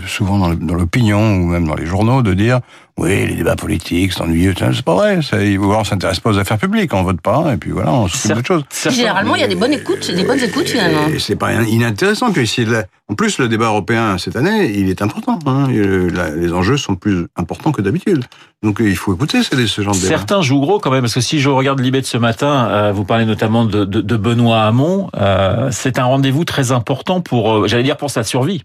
souvent 0.05 0.37
dans 0.37 0.75
l'opinion 0.75 1.35
ou 1.37 1.47
même 1.47 1.65
dans 1.65 1.75
les 1.75 1.85
journaux 1.85 2.21
de 2.21 2.33
dire 2.33 2.59
oui, 2.99 3.27
les 3.27 3.35
débats 3.35 3.55
politiques, 3.55 4.11
c'est 4.11 4.21
ennuyeux. 4.21 4.53
C'est 4.57 4.81
pas 4.83 4.95
vrai. 4.95 5.21
Ça, 5.21 5.37
on 5.37 5.83
s'intéresse 5.85 6.19
pas 6.19 6.31
aux 6.31 6.37
affaires 6.37 6.57
publiques, 6.57 6.93
on 6.93 7.03
vote 7.03 7.21
pas, 7.21 7.53
et 7.53 7.57
puis 7.57 7.71
voilà, 7.71 7.93
on 7.93 8.07
s'occupe 8.09 8.35
d'autre 8.35 8.65
chose. 8.69 8.93
Généralement, 8.93 9.35
il 9.35 9.41
y 9.41 9.45
a 9.45 9.47
des 9.47 9.55
bonnes 9.55 9.73
écoutes, 9.73 10.11
des 10.11 10.23
bonnes 10.23 10.43
écoutes 10.43 10.67
finalement. 10.67 11.07
C'est 11.17 11.37
pas 11.37 11.53
inintéressant. 11.53 12.31
Puis 12.31 12.45
si 12.45 12.65
en 13.11 13.15
plus, 13.15 13.39
le 13.39 13.47
débat 13.47 13.67
européen 13.67 14.17
cette 14.19 14.35
année, 14.35 14.71
il 14.75 14.89
est 14.89 15.01
important. 15.01 15.39
Hein. 15.47 15.67
Les 15.69 16.53
enjeux 16.53 16.77
sont 16.77 16.95
plus 16.95 17.27
importants 17.37 17.71
que 17.71 17.81
d'habitude. 17.81 18.23
Donc 18.61 18.77
il 18.81 18.95
faut 18.95 19.15
écouter 19.15 19.41
ce, 19.41 19.55
genre 19.81 19.95
de 19.95 19.99
débat. 19.99 20.09
Certains 20.09 20.41
jouent 20.41 20.59
gros 20.59 20.79
quand 20.79 20.91
même, 20.91 21.01
parce 21.01 21.15
que 21.15 21.21
si 21.21 21.39
je 21.39 21.49
regarde 21.49 21.79
Libet 21.79 22.03
ce 22.03 22.17
matin, 22.17 22.67
euh, 22.69 22.91
vous 22.91 23.05
parlez 23.05 23.25
notamment 23.25 23.65
de, 23.65 23.85
de, 23.85 24.01
de 24.01 24.17
Benoît 24.17 24.63
Hamon. 24.63 25.09
Euh, 25.17 25.69
c'est 25.71 25.97
un 25.97 26.05
rendez-vous 26.05 26.43
très 26.43 26.71
important 26.71 27.21
pour, 27.21 27.51
euh, 27.51 27.67
j'allais 27.67 27.83
dire, 27.83 27.97
pour 27.97 28.11
sa 28.11 28.23
survie. 28.23 28.63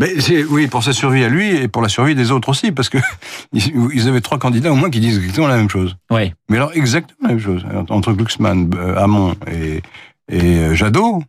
Mais 0.00 0.44
oui, 0.48 0.66
pour 0.66 0.82
sa 0.82 0.94
survie 0.94 1.22
à 1.22 1.28
lui 1.28 1.54
et 1.54 1.68
pour 1.68 1.82
la 1.82 1.90
survie 1.90 2.14
des 2.14 2.30
autres 2.30 2.48
aussi, 2.48 2.72
parce 2.72 2.88
que 2.88 2.96
ils 3.52 4.08
avaient 4.08 4.22
trois 4.22 4.38
candidats 4.38 4.72
au 4.72 4.74
moins 4.74 4.88
qui 4.88 4.98
disent 4.98 5.18
exactement 5.18 5.46
la 5.46 5.56
même 5.56 5.68
chose. 5.68 5.96
Oui. 6.10 6.32
Mais 6.48 6.56
alors 6.56 6.72
exactement 6.74 7.18
la 7.22 7.28
même 7.28 7.38
chose 7.38 7.64
entre 7.90 8.12
Glucksmann, 8.12 8.70
Hamon 8.96 9.36
et, 9.46 9.82
et 10.32 10.74
Jadot. 10.74 11.22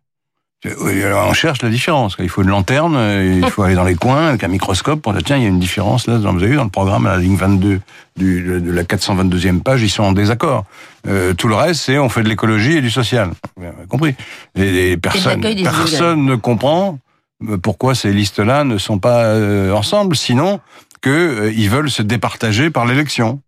On 0.64 1.34
cherche 1.34 1.64
la 1.64 1.70
différence. 1.70 2.16
Il 2.20 2.30
faut 2.30 2.44
une 2.44 2.50
lanterne, 2.50 2.96
il 3.42 3.50
faut 3.50 3.64
aller 3.64 3.74
dans 3.74 3.84
les 3.84 3.96
coins 3.96 4.28
avec 4.28 4.44
un 4.44 4.48
microscope 4.48 5.02
pour 5.02 5.12
dire 5.14 5.24
tiens, 5.24 5.38
il 5.38 5.44
y 5.44 5.46
a 5.48 5.50
une 5.50 5.60
différence 5.60 6.08
là. 6.08 6.20
Vous 6.20 6.28
avez 6.28 6.48
vu 6.48 6.56
dans 6.56 6.64
le 6.64 6.70
programme 6.70 7.08
à 7.08 7.14
la 7.14 7.18
ligne 7.18 7.36
22 7.36 7.82
du, 8.16 8.62
de 8.62 8.72
la 8.72 8.84
422e 8.84 9.62
page, 9.62 9.82
ils 9.82 9.90
sont 9.90 10.04
en 10.04 10.12
désaccord. 10.12 10.66
Euh, 11.08 11.34
tout 11.34 11.48
le 11.48 11.56
reste, 11.56 11.82
c'est 11.82 11.98
on 11.98 12.10
fait 12.10 12.22
de 12.22 12.30
l'écologie 12.30 12.78
et 12.78 12.82
du 12.82 12.92
social. 12.92 13.32
Vous 13.58 13.66
avez 13.66 13.88
compris. 13.90 14.14
Et, 14.56 14.92
et 14.92 14.98
personne, 14.98 15.42
personne 15.42 16.26
ne 16.26 16.36
comprend 16.36 17.00
pourquoi 17.62 17.96
ces 17.96 18.12
listes-là 18.12 18.64
ne 18.64 18.78
sont 18.78 19.00
pas 19.00 19.26
euh, 19.26 19.72
ensemble, 19.72 20.16
sinon 20.16 20.60
que 21.02 21.10
euh, 21.10 21.70
veulent 21.70 21.90
se 21.90 22.02
départager 22.02 22.70
par 22.70 22.86
l'élection. 22.86 23.42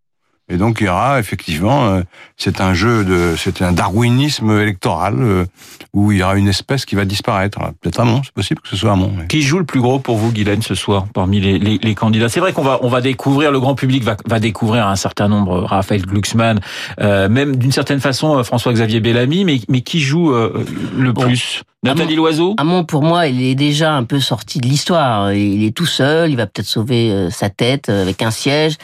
Et 0.50 0.57
donc 0.57 0.81
il 0.81 0.88
y 0.88 0.89
aura 0.89 1.19
effectivement, 1.19 1.85
euh, 1.85 2.01
c'est 2.35 2.59
un 2.59 2.73
jeu 2.73 3.05
de, 3.05 3.35
c'est 3.38 3.62
un 3.62 3.71
darwinisme 3.71 4.51
électoral 4.59 5.15
euh, 5.19 5.45
où 5.93 6.12
il 6.12 6.17
y 6.19 6.23
aura 6.23 6.35
une 6.35 6.50
espèce 6.50 6.85
qui 6.85 6.95
va 6.95 7.05
disparaître. 7.05 7.59
Peut-être 7.79 8.03
Mont, 8.03 8.21
c'est 8.23 8.33
possible 8.33 8.59
que 8.62 8.67
ce 8.67 8.75
soit 8.75 8.95
Mont. 8.97 9.13
Qui 9.29 9.41
joue 9.41 9.57
le 9.57 9.65
plus 9.65 9.79
gros 9.79 10.00
pour 10.00 10.17
vous, 10.17 10.33
Guylaine, 10.33 10.62
ce 10.62 10.75
soir 10.75 11.05
parmi 11.13 11.39
les, 11.39 11.59
les, 11.59 11.77
les 11.81 11.95
candidats? 11.95 12.27
C'est 12.27 12.41
vrai 12.41 12.51
qu'on 12.51 12.62
va 12.62 12.79
on 12.81 12.89
va 12.89 13.00
découvrir, 13.00 13.51
le 13.53 13.59
grand 13.62 13.75
public 13.75 14.03
va, 14.03 14.17
va 14.27 14.39
découvrir 14.39 14.85
un 14.85 14.97
certain 14.97 15.29
nombre, 15.29 15.62
Raphaël 15.62 16.01
Glucksmann, 16.05 16.59
euh, 17.00 17.29
même 17.29 17.55
d'une 17.55 17.71
certaine 17.71 18.01
façon 18.01 18.43
François-Xavier 18.43 19.00
Bellamy, 19.00 19.45
mais 19.45 19.62
mais 19.69 19.79
qui 19.81 20.01
joue 20.01 20.33
euh, 20.33 20.65
le 20.97 21.13
Bon. 21.13 21.23
plus? 21.23 21.63
Nathalie 21.83 22.15
Loiseau? 22.15 22.55
Hamon, 22.57 22.83
pour 22.83 23.03
moi, 23.03 23.27
il 23.27 23.41
est 23.43 23.55
déjà 23.55 23.93
un 23.93 24.03
peu 24.03 24.19
sorti 24.19 24.59
de 24.59 24.67
l'histoire. 24.67 25.31
Il 25.33 25.63
est 25.63 25.75
tout 25.75 25.85
seul, 25.85 26.31
il 26.31 26.38
va 26.38 26.47
peut-être 26.47 26.67
sauver 26.67 27.27
sa 27.29 27.50
tête 27.50 27.89
avec 27.89 28.21
un 28.21 28.31
siège. 28.31 28.75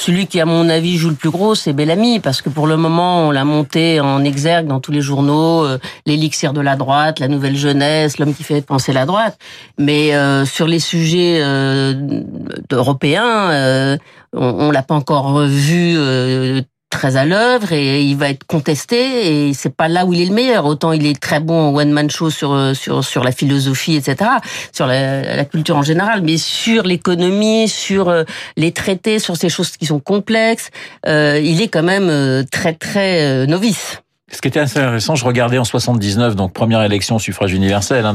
Celui 0.00 0.26
qui, 0.26 0.40
à 0.40 0.46
mon 0.46 0.70
avis, 0.70 0.96
joue 0.96 1.10
le 1.10 1.14
plus 1.14 1.28
gros, 1.28 1.54
c'est 1.54 1.74
Bellamy, 1.74 2.20
parce 2.20 2.40
que 2.40 2.48
pour 2.48 2.66
le 2.66 2.78
moment, 2.78 3.28
on 3.28 3.30
l'a 3.30 3.44
monté 3.44 4.00
en 4.00 4.24
exergue 4.24 4.66
dans 4.66 4.80
tous 4.80 4.92
les 4.92 5.02
journaux, 5.02 5.66
euh, 5.66 5.78
l'élixir 6.06 6.54
de 6.54 6.62
la 6.62 6.74
droite, 6.74 7.18
la 7.18 7.28
nouvelle 7.28 7.54
jeunesse, 7.54 8.18
l'homme 8.18 8.34
qui 8.34 8.42
fait 8.42 8.62
penser 8.62 8.94
la 8.94 9.04
droite. 9.04 9.38
Mais 9.76 10.14
euh, 10.14 10.46
sur 10.46 10.66
les 10.66 10.78
sujets 10.78 11.40
euh, 11.42 11.92
européens, 12.72 13.50
euh, 13.50 13.98
on, 14.32 14.68
on 14.68 14.70
l'a 14.70 14.82
pas 14.82 14.94
encore 14.94 15.40
vu 15.40 15.92
euh, 15.98 16.62
très 17.00 17.16
à 17.16 17.24
l'œuvre 17.24 17.72
et 17.72 18.02
il 18.02 18.14
va 18.18 18.28
être 18.28 18.44
contesté 18.44 19.48
et 19.48 19.54
c'est 19.54 19.74
pas 19.74 19.88
là 19.88 20.04
où 20.04 20.12
il 20.12 20.20
est 20.20 20.26
le 20.26 20.34
meilleur. 20.34 20.66
Autant 20.66 20.92
il 20.92 21.06
est 21.06 21.18
très 21.18 21.40
bon 21.40 21.70
au 21.70 21.80
one 21.80 21.92
man 21.92 22.10
show 22.10 22.28
sur 22.28 22.52
euh, 22.52 22.74
sur 22.74 23.02
sur 23.02 23.24
la 23.24 23.32
philosophie, 23.32 23.96
etc., 23.96 24.30
sur 24.70 24.86
la, 24.86 25.46
culture 25.46 25.78
en 25.78 25.82
général, 25.82 26.20
mais 26.20 26.36
sur 26.36 26.82
l'économie, 26.82 27.68
sur 27.68 28.10
euh, 28.10 28.24
les 28.58 28.72
traités, 28.72 29.18
sur 29.18 29.38
ces 29.38 29.48
choses 29.48 29.70
qui 29.78 29.86
sont 29.86 29.98
complexes, 29.98 30.68
euh, 31.06 31.40
il 31.42 31.62
est 31.62 31.68
quand 31.68 31.82
même 31.82 32.44
très 32.50 32.74
très 32.74 33.46
novice. 33.46 34.02
Ce 34.30 34.42
qui 34.42 34.48
était 34.48 34.60
assez 34.60 34.78
intéressant, 34.78 35.14
je 35.14 35.24
regardais 35.24 35.56
en 35.56 35.64
79, 35.64 36.36
donc 36.36 36.52
première 36.52 36.82
élection 36.82 37.18
suffrage 37.18 37.54
universel. 37.54 38.04
hein, 38.04 38.14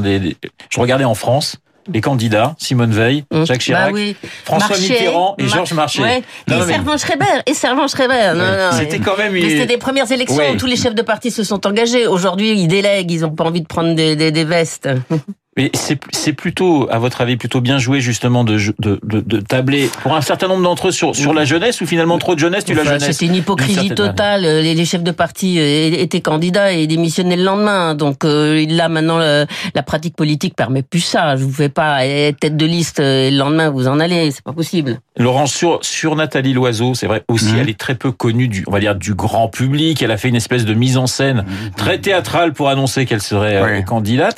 je 0.70 0.80
regardais 0.80 1.04
en 1.04 1.14
France 1.14 1.56
les 1.92 2.00
candidats 2.00 2.54
Simone 2.58 2.92
Veil, 2.92 3.24
Hum. 3.32 3.46
Jacques 3.46 3.60
Chirac, 3.60 3.86
Bah 3.86 3.90
oui. 3.94 4.16
François 4.44 4.68
Marché, 4.70 4.92
Mitterrand 4.92 5.34
et 5.38 5.42
Mar- 5.44 5.52
Georges 5.54 5.72
Marchais. 5.74 6.02
Ouais. 6.02 6.22
Non, 6.48 6.56
et 6.62 6.66
mais- 6.66 6.72
Servan 6.74 6.98
Schreiber, 6.98 7.24
et 7.46 7.54
Servan 7.54 7.88
Schreiber. 7.88 8.32
Non, 8.34 8.44
non, 8.44 8.70
C'était 8.78 8.98
quand 8.98 9.16
même 9.16 9.32
mais 9.32 9.40
une- 9.40 9.50
C'était 9.50 9.66
des 9.66 9.76
premières 9.78 10.10
élections 10.10 10.36
Ouais. 10.36 10.50
où 10.52 10.56
tous 10.56 10.66
les 10.66 10.76
chefs 10.76 10.94
de 10.94 11.02
parti 11.02 11.30
se 11.30 11.44
sont 11.44 11.66
engagés. 11.66 12.06
Aujourd'hui, 12.06 12.52
ils 12.60 12.68
délèguent, 12.68 13.10
ils 13.10 13.24
ont 13.24 13.30
pas 13.30 13.44
envie 13.44 13.60
de 13.62 13.66
prendre 13.66 13.94
des, 13.94 14.16
des, 14.16 14.30
des 14.32 14.44
vestes. 14.44 14.88
Mais 15.56 15.70
c'est 15.74 15.98
c'est 16.12 16.32
plutôt, 16.32 16.86
à 16.90 16.98
votre 16.98 17.20
avis, 17.20 17.36
plutôt 17.36 17.60
bien 17.60 17.78
joué 17.78 18.00
justement 18.00 18.44
de, 18.44 18.58
de, 18.78 19.00
de, 19.02 19.20
de 19.20 19.40
tabler 19.40 19.88
pour 20.02 20.14
un 20.14 20.20
certain 20.20 20.48
nombre 20.48 20.62
d'entre 20.62 20.88
eux 20.88 20.92
sur, 20.92 21.14
sur 21.16 21.32
la 21.32 21.44
jeunesse 21.44 21.80
ou 21.80 21.86
finalement 21.86 22.18
trop 22.18 22.34
de 22.34 22.40
jeunesse, 22.40 22.64
tu 22.64 22.74
la 22.74 22.84
jeunesse 22.84 23.04
C'était 23.12 23.26
une 23.26 23.36
hypocrisie 23.36 23.90
totale. 23.90 24.42
Les, 24.42 24.74
les 24.74 24.84
chefs 24.84 25.02
de 25.02 25.10
parti 25.12 25.58
euh, 25.58 25.90
étaient 25.92 26.20
candidats 26.20 26.72
et 26.72 26.86
démissionnaient 26.86 27.36
le 27.36 27.44
lendemain. 27.44 27.94
Donc 27.94 28.24
euh, 28.24 28.66
là, 28.68 28.88
maintenant, 28.88 29.18
le- 29.18 29.46
la 29.74 29.82
pratique 29.82 30.14
politique 30.16 30.54
permet 30.56 30.82
plus 30.82 31.00
ça. 31.00 31.36
Je 31.36 31.44
vous 31.44 31.52
fais 31.52 31.68
pas 31.68 32.04
être 32.06 32.38
tête 32.40 32.56
de 32.56 32.66
liste 32.66 33.00
euh, 33.00 33.28
et 33.28 33.30
le 33.30 33.38
lendemain 33.38 33.70
vous 33.70 33.88
en 33.88 33.98
allez. 34.00 34.30
C'est 34.32 34.44
pas 34.44 34.52
possible. 34.52 35.00
Laurent, 35.16 35.46
sur, 35.46 35.78
sur 35.82 36.16
Nathalie 36.16 36.52
Loiseau, 36.52 36.94
c'est 36.94 37.06
vrai 37.06 37.22
aussi, 37.28 37.46
Mhm. 37.52 37.58
elle 37.60 37.68
est 37.70 37.78
très 37.78 37.94
peu 37.94 38.12
connue 38.12 38.48
du, 38.48 38.64
on 38.66 38.72
va 38.72 38.80
dire, 38.80 38.94
du 38.94 39.14
grand 39.14 39.48
public. 39.48 40.02
Elle 40.02 40.10
a 40.10 40.16
fait 40.18 40.28
une 40.28 40.36
espèce 40.36 40.64
de 40.66 40.74
mise 40.74 40.98
en 40.98 41.06
scène 41.06 41.44
très 41.76 41.98
théâtrale 41.98 42.52
pour 42.52 42.68
annoncer 42.68 43.06
qu'elle 43.06 43.22
serait 43.22 43.56
euh, 43.56 43.76
Oui. 43.78 43.84
candidate. 43.84 44.36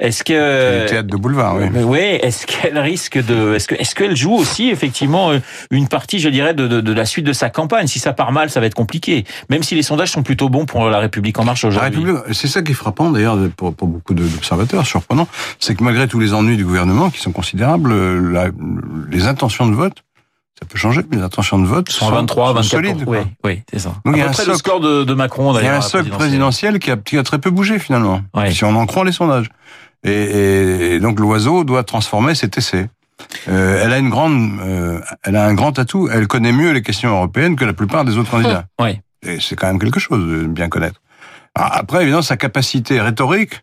Est-ce 0.00 0.22
C'est 0.26 0.34
le 0.82 0.86
théâtre 0.86 1.08
de 1.08 1.16
boulevard, 1.16 1.56
oui. 1.56 1.64
Mais 1.72 1.82
oui, 1.82 1.98
est-ce 1.98 2.46
qu'elle 2.46 2.78
risque 2.78 3.18
de, 3.24 3.54
est-ce 3.54 3.68
que, 3.68 3.74
est-ce 3.74 3.94
qu'elle 3.94 4.16
joue 4.16 4.32
aussi 4.34 4.68
effectivement 4.70 5.30
euh, 5.30 5.38
une 5.70 5.88
partie, 5.88 6.18
je 6.18 6.28
dirais, 6.28 6.54
de, 6.54 6.66
de, 6.66 6.80
de 6.80 6.92
la 6.92 7.04
suite 7.04 7.24
de 7.26 7.32
sa 7.32 7.50
campagne? 7.50 7.86
Si 7.86 7.98
ça 7.98 8.12
part 8.12 8.32
mal, 8.32 8.50
ça 8.50 8.60
va 8.60 8.66
être 8.66 8.74
compliqué. 8.74 9.24
Même 9.50 9.62
si 9.62 9.74
les 9.74 9.82
sondages 9.82 10.10
sont 10.10 10.22
plutôt 10.22 10.48
bons 10.48 10.66
pour 10.66 10.88
la 10.88 10.98
République 10.98 11.38
en 11.38 11.44
marche 11.44 11.62
La 11.64 11.68
aujourd'hui. 11.70 12.04
République, 12.04 12.34
c'est 12.34 12.48
ça 12.48 12.62
qui 12.62 12.72
est 12.72 12.74
frappant 12.74 13.10
d'ailleurs 13.10 13.36
pour, 13.56 13.74
pour 13.74 13.88
beaucoup 13.88 14.14
d'observateurs, 14.14 14.86
surprenant, 14.86 15.28
c'est 15.58 15.74
que 15.74 15.82
malgré 15.84 16.06
tous 16.08 16.18
les 16.20 16.34
ennuis 16.34 16.56
du 16.56 16.64
gouvernement 16.64 17.10
qui 17.10 17.20
sont 17.20 17.32
considérables, 17.32 17.92
euh, 17.92 18.32
la- 18.32 18.48
les 19.10 19.26
intentions 19.26 19.66
de 19.66 19.74
vote, 19.74 20.04
ça 20.60 20.66
peut 20.66 20.76
changer, 20.76 21.02
mais 21.08 21.18
les 21.18 21.22
intentions 21.22 21.58
de 21.60 21.66
vote 21.66 21.88
sont 21.88 22.08
à 22.08 22.10
23, 22.10 22.48
sont 22.48 22.54
24 22.54 22.68
solides. 22.70 23.04
Oui, 23.06 23.18
oui, 23.44 23.62
c'est 23.70 23.78
ça. 23.78 23.90
Donc, 24.04 24.16
il 24.16 24.18
y 24.18 24.22
a 24.22 24.28
un 24.28 24.32
près 24.32 24.42
le 24.44 24.54
socle. 24.54 24.58
score 24.58 24.80
de, 24.80 25.04
de 25.04 25.14
Macron 25.14 25.56
Il 25.56 25.64
y 25.64 25.68
a 25.68 25.76
un 25.76 25.80
socle 25.80 26.08
présidentiel 26.10 26.80
qui 26.80 26.90
a, 26.90 26.96
qui 26.96 27.16
a 27.16 27.22
très 27.22 27.38
peu 27.38 27.50
bougé 27.50 27.78
finalement, 27.78 28.22
Ouais. 28.34 28.50
si 28.50 28.64
on 28.64 28.74
en 28.74 28.84
croit 28.86 29.04
les 29.04 29.12
sondages. 29.12 29.46
Et, 30.04 30.94
et 30.94 31.00
donc 31.00 31.18
l'oiseau 31.20 31.64
doit 31.64 31.84
transformer 31.84 32.34
cet 32.34 32.56
essai. 32.58 32.88
Euh, 33.48 33.82
elle 33.82 33.92
a 33.92 33.98
une 33.98 34.10
grande, 34.10 34.58
euh, 34.60 35.00
elle 35.22 35.36
a 35.36 35.44
un 35.44 35.54
grand 35.54 35.78
atout. 35.78 36.08
Elle 36.12 36.26
connaît 36.26 36.52
mieux 36.52 36.72
les 36.72 36.82
questions 36.82 37.10
européennes 37.10 37.56
que 37.56 37.64
la 37.64 37.72
plupart 37.72 38.04
des 38.04 38.16
autres 38.16 38.30
candidats. 38.30 38.66
Ouais. 38.80 39.00
Et 39.22 39.40
c'est 39.40 39.56
quand 39.56 39.66
même 39.66 39.80
quelque 39.80 39.98
chose 39.98 40.20
de 40.20 40.46
bien 40.46 40.68
connaître. 40.68 41.00
Alors, 41.56 41.72
après, 41.74 42.02
évidemment, 42.02 42.22
sa 42.22 42.36
capacité 42.36 43.00
rhétorique, 43.00 43.62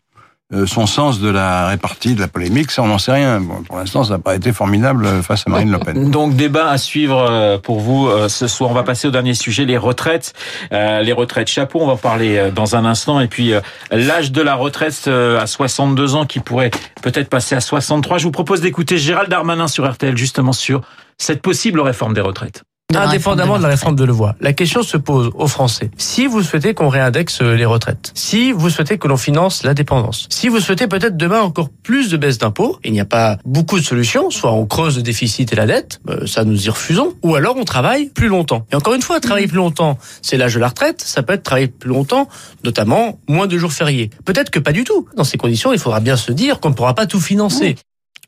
son 0.66 0.86
sens 0.86 1.18
de 1.20 1.28
la 1.28 1.66
répartie, 1.66 2.14
de 2.14 2.20
la 2.20 2.28
polémique, 2.28 2.70
ça, 2.70 2.82
on 2.82 2.86
n'en 2.86 2.98
sait 2.98 3.12
rien. 3.12 3.40
Bon, 3.40 3.62
pour 3.64 3.78
l'instant, 3.78 4.04
ça 4.04 4.14
n'a 4.14 4.18
pas 4.20 4.36
été 4.36 4.52
formidable 4.52 5.04
euh, 5.04 5.22
face 5.22 5.42
à 5.46 5.50
Marine 5.50 5.72
Le 5.72 5.78
Pen. 5.78 6.10
Donc 6.12 6.36
débat 6.36 6.70
à 6.70 6.78
suivre 6.78 7.26
euh, 7.28 7.58
pour 7.58 7.80
vous 7.80 8.06
euh, 8.06 8.28
ce 8.28 8.46
soir. 8.46 8.70
On 8.70 8.74
va 8.74 8.84
passer 8.84 9.08
au 9.08 9.10
dernier 9.10 9.34
sujet, 9.34 9.64
les 9.64 9.76
retraites. 9.76 10.34
Euh, 10.72 11.02
les 11.02 11.12
retraites 11.12 11.48
chapeau, 11.48 11.80
on 11.80 11.86
va 11.86 11.94
en 11.94 11.96
parler 11.96 12.36
euh, 12.36 12.50
dans 12.50 12.76
un 12.76 12.84
instant. 12.84 13.18
Et 13.20 13.26
puis 13.26 13.52
euh, 13.52 13.60
l'âge 13.90 14.30
de 14.30 14.40
la 14.40 14.54
retraite 14.54 15.04
euh, 15.08 15.40
à 15.40 15.46
62 15.46 16.14
ans 16.14 16.26
qui 16.26 16.38
pourrait 16.38 16.70
peut-être 17.02 17.28
passer 17.28 17.56
à 17.56 17.60
63. 17.60 18.18
Je 18.18 18.24
vous 18.24 18.30
propose 18.30 18.60
d'écouter 18.60 18.98
Gérald 18.98 19.28
Darmanin 19.28 19.66
sur 19.66 19.90
RTL 19.90 20.16
justement 20.16 20.52
sur 20.52 20.82
cette 21.18 21.42
possible 21.42 21.80
réforme 21.80 22.14
des 22.14 22.20
retraites. 22.20 22.62
Indépendamment 22.94 23.58
de 23.58 23.62
la 23.62 23.68
réforme 23.68 23.96
de 23.96 24.04
Levoix, 24.04 24.36
la 24.40 24.52
question 24.52 24.82
se 24.82 24.96
pose 24.96 25.30
aux 25.34 25.48
Français. 25.48 25.90
Si 25.96 26.26
vous 26.26 26.42
souhaitez 26.42 26.72
qu'on 26.72 26.88
réindexe 26.88 27.42
les 27.42 27.64
retraites, 27.64 28.12
si 28.14 28.52
vous 28.52 28.70
souhaitez 28.70 28.96
que 28.96 29.08
l'on 29.08 29.16
finance 29.16 29.64
la 29.64 29.74
dépendance, 29.74 30.28
si 30.30 30.48
vous 30.48 30.60
souhaitez 30.60 30.86
peut-être 30.86 31.16
demain 31.16 31.40
encore 31.40 31.68
plus 31.82 32.10
de 32.10 32.16
baisse 32.16 32.38
d'impôts, 32.38 32.78
il 32.84 32.92
n'y 32.92 33.00
a 33.00 33.04
pas 33.04 33.38
beaucoup 33.44 33.78
de 33.78 33.84
solutions, 33.84 34.30
soit 34.30 34.52
on 34.52 34.66
creuse 34.66 34.96
le 34.96 35.02
déficit 35.02 35.52
et 35.52 35.56
la 35.56 35.66
dette, 35.66 36.00
euh, 36.08 36.26
ça 36.26 36.44
nous 36.44 36.66
y 36.66 36.70
refusons, 36.70 37.14
ou 37.22 37.34
alors 37.34 37.56
on 37.56 37.64
travaille 37.64 38.08
plus 38.08 38.28
longtemps. 38.28 38.66
Et 38.72 38.76
encore 38.76 38.94
une 38.94 39.02
fois, 39.02 39.18
travailler 39.20 39.48
plus 39.48 39.56
longtemps, 39.56 39.98
c'est 40.22 40.36
l'âge 40.36 40.54
de 40.54 40.60
la 40.60 40.68
retraite, 40.68 41.02
ça 41.02 41.22
peut 41.22 41.34
être 41.34 41.42
travailler 41.42 41.68
plus 41.68 41.90
longtemps, 41.90 42.28
notamment 42.64 43.18
moins 43.28 43.48
de 43.48 43.58
jours 43.58 43.72
fériés. 43.72 44.10
Peut-être 44.24 44.50
que 44.50 44.60
pas 44.60 44.72
du 44.72 44.84
tout. 44.84 45.06
Dans 45.16 45.24
ces 45.24 45.38
conditions, 45.38 45.72
il 45.72 45.78
faudra 45.78 46.00
bien 46.00 46.16
se 46.16 46.30
dire 46.30 46.60
qu'on 46.60 46.70
ne 46.70 46.74
pourra 46.74 46.94
pas 46.94 47.06
tout 47.06 47.20
financer. 47.20 47.76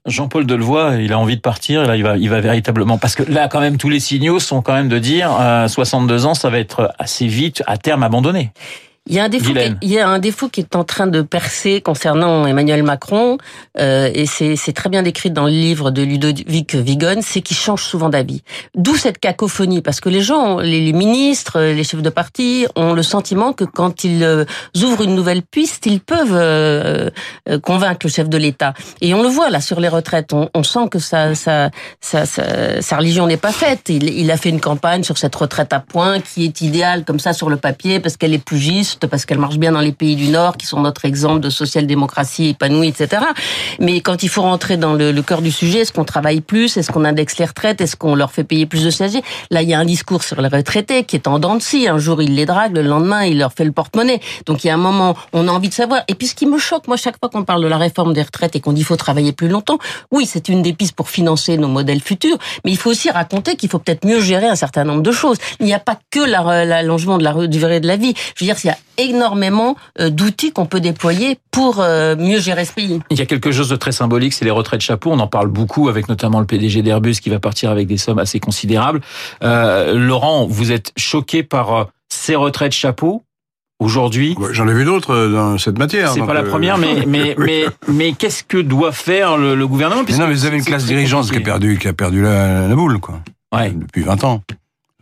Jean-Paul 0.08 0.46
Delevoye, 0.46 1.02
il 1.02 1.12
a 1.12 1.18
envie 1.18 1.36
de 1.36 1.40
partir. 1.40 1.86
Là, 1.86 1.96
il 1.96 2.02
va, 2.02 2.16
il 2.16 2.28
va 2.28 2.40
véritablement 2.40 2.98
parce 2.98 3.14
que 3.14 3.22
là, 3.22 3.48
quand 3.48 3.60
même, 3.60 3.76
tous 3.76 3.88
les 3.88 4.00
signaux 4.00 4.38
sont 4.38 4.62
quand 4.62 4.74
même 4.74 4.88
de 4.88 4.98
dire 4.98 5.30
euh, 5.40 5.68
62 5.68 6.26
ans, 6.26 6.34
ça 6.34 6.50
va 6.50 6.58
être 6.58 6.92
assez 6.98 7.26
vite 7.26 7.62
à 7.66 7.76
terme 7.76 8.02
abandonné. 8.02 8.50
Il 9.08 9.14
y 9.14 9.18
a 9.18 9.24
un 9.24 9.28
défaut, 9.28 9.54
qui, 9.54 9.74
il 9.82 9.90
y 9.90 9.98
a 9.98 10.08
un 10.08 10.18
défaut 10.18 10.48
qui 10.48 10.60
est 10.60 10.76
en 10.76 10.84
train 10.84 11.06
de 11.06 11.22
percer 11.22 11.80
concernant 11.80 12.46
Emmanuel 12.46 12.82
Macron, 12.82 13.38
euh, 13.78 14.10
et 14.14 14.26
c'est 14.26 14.72
très 14.74 14.90
bien 14.90 15.02
décrit 15.02 15.30
dans 15.30 15.44
le 15.44 15.50
livre 15.50 15.90
de 15.90 16.02
Ludovic 16.02 16.74
Vigone, 16.74 17.22
c'est 17.22 17.40
qu'il 17.40 17.56
change 17.56 17.82
souvent 17.82 18.10
d'avis. 18.10 18.42
D'où 18.74 18.96
cette 18.96 19.18
cacophonie, 19.18 19.80
parce 19.80 20.00
que 20.00 20.10
les 20.10 20.20
gens, 20.20 20.58
les, 20.58 20.80
les 20.80 20.92
ministres, 20.92 21.58
les 21.60 21.84
chefs 21.84 22.02
de 22.02 22.10
parti, 22.10 22.66
ont 22.76 22.92
le 22.92 23.02
sentiment 23.02 23.52
que 23.54 23.64
quand 23.64 24.04
ils 24.04 24.22
euh, 24.22 24.44
ouvrent 24.76 25.02
une 25.02 25.14
nouvelle 25.14 25.42
piste, 25.42 25.86
ils 25.86 26.00
peuvent 26.00 26.34
euh, 26.34 27.10
euh, 27.48 27.58
convaincre 27.58 28.00
le 28.04 28.10
chef 28.10 28.28
de 28.28 28.36
l'État. 28.36 28.74
Et 29.00 29.14
on 29.14 29.22
le 29.22 29.28
voit 29.28 29.48
là 29.48 29.60
sur 29.60 29.80
les 29.80 29.88
retraites, 29.88 30.32
on, 30.32 30.50
on 30.54 30.62
sent 30.62 30.88
que 30.90 30.98
sa, 30.98 31.34
sa, 31.34 31.70
sa, 32.00 32.26
sa, 32.26 32.82
sa 32.82 32.96
religion 32.96 33.26
n'est 33.26 33.36
pas 33.38 33.52
faite. 33.52 33.88
Il, 33.88 34.04
il 34.04 34.30
a 34.30 34.36
fait 34.36 34.50
une 34.50 34.60
campagne 34.60 35.02
sur 35.02 35.16
cette 35.16 35.34
retraite 35.34 35.72
à 35.72 35.80
points 35.80 36.20
qui 36.20 36.44
est 36.44 36.60
idéale 36.60 37.04
comme 37.04 37.20
ça 37.20 37.32
sur 37.32 37.48
le 37.48 37.56
papier 37.56 38.00
parce 38.00 38.16
qu'elle 38.16 38.34
est 38.34 38.44
plus 38.44 38.58
juste, 38.58 38.97
parce 39.06 39.24
qu'elle 39.26 39.38
marche 39.38 39.58
bien 39.58 39.72
dans 39.72 39.80
les 39.80 39.92
pays 39.92 40.16
du 40.16 40.28
Nord 40.28 40.56
qui 40.56 40.66
sont 40.66 40.80
notre 40.80 41.04
exemple 41.04 41.40
de 41.40 41.50
social-démocratie 41.50 42.48
épanouie, 42.48 42.88
etc. 42.88 43.22
Mais 43.78 44.00
quand 44.00 44.22
il 44.22 44.28
faut 44.28 44.42
rentrer 44.42 44.76
dans 44.76 44.94
le, 44.94 45.12
cœur 45.22 45.42
du 45.42 45.50
sujet, 45.50 45.80
est-ce 45.80 45.92
qu'on 45.92 46.04
travaille 46.04 46.40
plus? 46.40 46.76
Est-ce 46.76 46.90
qu'on 46.90 47.04
indexe 47.04 47.38
les 47.38 47.44
retraites? 47.44 47.80
Est-ce 47.80 47.96
qu'on 47.96 48.14
leur 48.14 48.32
fait 48.32 48.44
payer 48.44 48.66
plus 48.66 48.84
de 48.84 48.90
CSG 48.90 49.22
Là, 49.50 49.62
il 49.62 49.68
y 49.68 49.74
a 49.74 49.78
un 49.78 49.84
discours 49.84 50.22
sur 50.22 50.40
les 50.40 50.48
retraités 50.48 51.04
qui 51.04 51.16
est 51.16 51.28
en 51.28 51.38
dents 51.38 51.54
de 51.54 51.62
scie. 51.62 51.88
Un 51.88 51.98
jour, 51.98 52.22
il 52.22 52.34
les 52.34 52.46
drague, 52.46 52.74
le 52.74 52.82
lendemain, 52.82 53.24
il 53.24 53.38
leur 53.38 53.52
fait 53.52 53.64
le 53.64 53.72
porte-monnaie. 53.72 54.20
Donc, 54.46 54.64
il 54.64 54.68
y 54.68 54.70
a 54.70 54.74
un 54.74 54.78
moment, 54.78 55.16
on 55.32 55.48
a 55.48 55.52
envie 55.52 55.68
de 55.68 55.74
savoir. 55.74 56.02
Et 56.08 56.14
puis, 56.14 56.26
ce 56.26 56.34
qui 56.34 56.46
me 56.46 56.58
choque, 56.58 56.86
moi, 56.88 56.96
chaque 56.96 57.18
fois 57.18 57.28
qu'on 57.28 57.44
parle 57.44 57.62
de 57.62 57.68
la 57.68 57.76
réforme 57.78 58.12
des 58.14 58.22
retraites 58.22 58.56
et 58.56 58.60
qu'on 58.60 58.72
dit 58.72 58.78
qu'il 58.80 58.86
faut 58.86 58.96
travailler 58.96 59.32
plus 59.32 59.48
longtemps, 59.48 59.78
oui, 60.10 60.26
c'est 60.26 60.48
une 60.48 60.62
des 60.62 60.72
pistes 60.72 60.94
pour 60.94 61.10
financer 61.10 61.58
nos 61.58 61.68
modèles 61.68 62.00
futurs, 62.00 62.38
mais 62.64 62.70
il 62.70 62.76
faut 62.78 62.90
aussi 62.90 63.10
raconter 63.10 63.56
qu'il 63.56 63.68
faut 63.68 63.78
peut-être 63.78 64.06
mieux 64.06 64.20
gérer 64.20 64.46
un 64.46 64.56
certain 64.56 64.84
nombre 64.84 65.02
de 65.02 65.12
choses. 65.12 65.36
Il 65.60 65.66
n'y 65.66 65.74
a 65.74 65.78
pas 65.78 65.98
que 66.10 66.20
la- 66.20 66.64
l'allongement 66.64 67.18
de 67.18 67.24
la 67.24 67.46
durée 67.46 67.80
de 67.80 67.86
la 67.86 67.96
vie. 67.96 68.14
Je 68.36 68.44
veux 68.44 68.48
dire, 68.52 68.56
il 68.64 68.68
y 68.68 68.70
a 68.70 68.77
énormément 68.98 69.76
euh, 70.00 70.10
d'outils 70.10 70.52
qu'on 70.52 70.66
peut 70.66 70.80
déployer 70.80 71.38
pour 71.50 71.80
euh, 71.80 72.16
mieux 72.16 72.40
gérer 72.40 72.64
ce 72.64 72.72
pays. 72.72 73.00
Il 73.10 73.18
y 73.18 73.22
a 73.22 73.26
quelque 73.26 73.52
chose 73.52 73.68
de 73.68 73.76
très 73.76 73.92
symbolique, 73.92 74.32
c'est 74.32 74.44
les 74.44 74.50
retraites 74.50 74.80
chapeau. 74.80 75.10
On 75.10 75.18
en 75.18 75.26
parle 75.26 75.48
beaucoup 75.48 75.88
avec 75.88 76.08
notamment 76.08 76.40
le 76.40 76.46
PDG 76.46 76.82
d'Airbus 76.82 77.14
qui 77.14 77.30
va 77.30 77.38
partir 77.38 77.70
avec 77.70 77.86
des 77.86 77.96
sommes 77.96 78.18
assez 78.18 78.40
considérables. 78.40 79.00
Euh, 79.42 79.94
Laurent, 79.94 80.46
vous 80.46 80.72
êtes 80.72 80.92
choqué 80.96 81.42
par 81.42 81.88
ces 82.08 82.34
retraites 82.34 82.72
chapeau 82.72 83.22
aujourd'hui? 83.78 84.36
J'en 84.52 84.68
ai 84.68 84.74
vu 84.74 84.84
d'autres 84.84 85.28
dans 85.28 85.58
cette 85.58 85.78
matière. 85.78 86.12
C'est 86.12 86.20
pas 86.20 86.34
la 86.34 86.40
euh, 86.40 86.48
première, 86.48 86.78
mais 86.78 87.04
mais 87.06 87.34
mais 87.38 87.64
mais 87.86 88.12
qu'est-ce 88.12 88.42
que 88.44 88.58
doit 88.58 88.92
faire 88.92 89.36
le, 89.36 89.54
le 89.54 89.66
gouvernement? 89.66 90.02
Mais 90.08 90.16
non, 90.16 90.26
mais 90.26 90.34
vous 90.34 90.46
avez 90.46 90.58
une 90.58 90.64
classe 90.64 90.84
dirigeante 90.84 91.30
qui 91.30 91.36
a 91.36 91.40
perdu, 91.40 91.78
qui 91.78 91.88
a 91.88 91.92
perdu 91.92 92.22
la, 92.22 92.66
la 92.66 92.74
boule, 92.74 92.98
quoi. 92.98 93.20
Ouais. 93.54 93.70
Depuis 93.70 94.02
20 94.02 94.24
ans. 94.24 94.42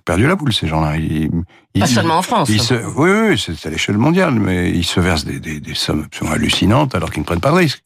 Perdu 0.07 0.27
la 0.27 0.35
boule, 0.37 0.55
ces 0.55 0.67
gens-là. 0.69 0.97
Ils, 0.97 1.31
ils- 1.75 1.81
Pas 1.81 1.87
seulement 1.87 2.17
en 2.19 2.23
France. 2.23 2.49
ils 2.49 2.63
se, 2.63 2.75
oui, 2.75 3.11
oui, 3.31 3.39
c'est 3.39 3.67
à 3.69 3.71
l'échelle 3.71 3.99
mondiale, 3.99 4.35
mais 4.41 4.71
ils 4.71 4.85
se 4.85 5.01
versent 5.01 5.27
des, 5.27 5.39
des, 5.41 5.61
des 5.61 5.75
sommes 5.75 6.05
absolument 6.07 6.35
hallucinantes 6.37 6.95
alors 6.95 7.11
qu'ils 7.11 7.21
ne 7.21 7.27
prennent 7.27 7.41
pas 7.41 7.51
de 7.51 7.57
risque. 7.57 7.83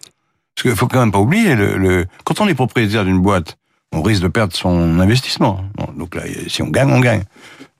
Parce 0.54 0.62
qu'il 0.68 0.76
faut 0.76 0.86
quand 0.86 1.00
même 1.00 1.10
pas 1.12 1.18
oublier, 1.18 1.56
le, 1.56 1.76
le, 1.78 2.06
quand 2.24 2.40
on 2.40 2.46
est 2.46 2.54
propriétaire 2.54 3.04
d'une 3.04 3.20
boîte, 3.20 3.56
on 3.92 4.02
risque 4.02 4.22
de 4.22 4.28
perdre 4.28 4.54
son 4.54 5.00
investissement. 5.00 5.64
Bon, 5.76 5.88
donc 5.96 6.14
là, 6.14 6.22
si 6.46 6.62
on 6.62 6.68
gagne, 6.68 6.92
on 6.92 7.00
gagne, 7.00 7.22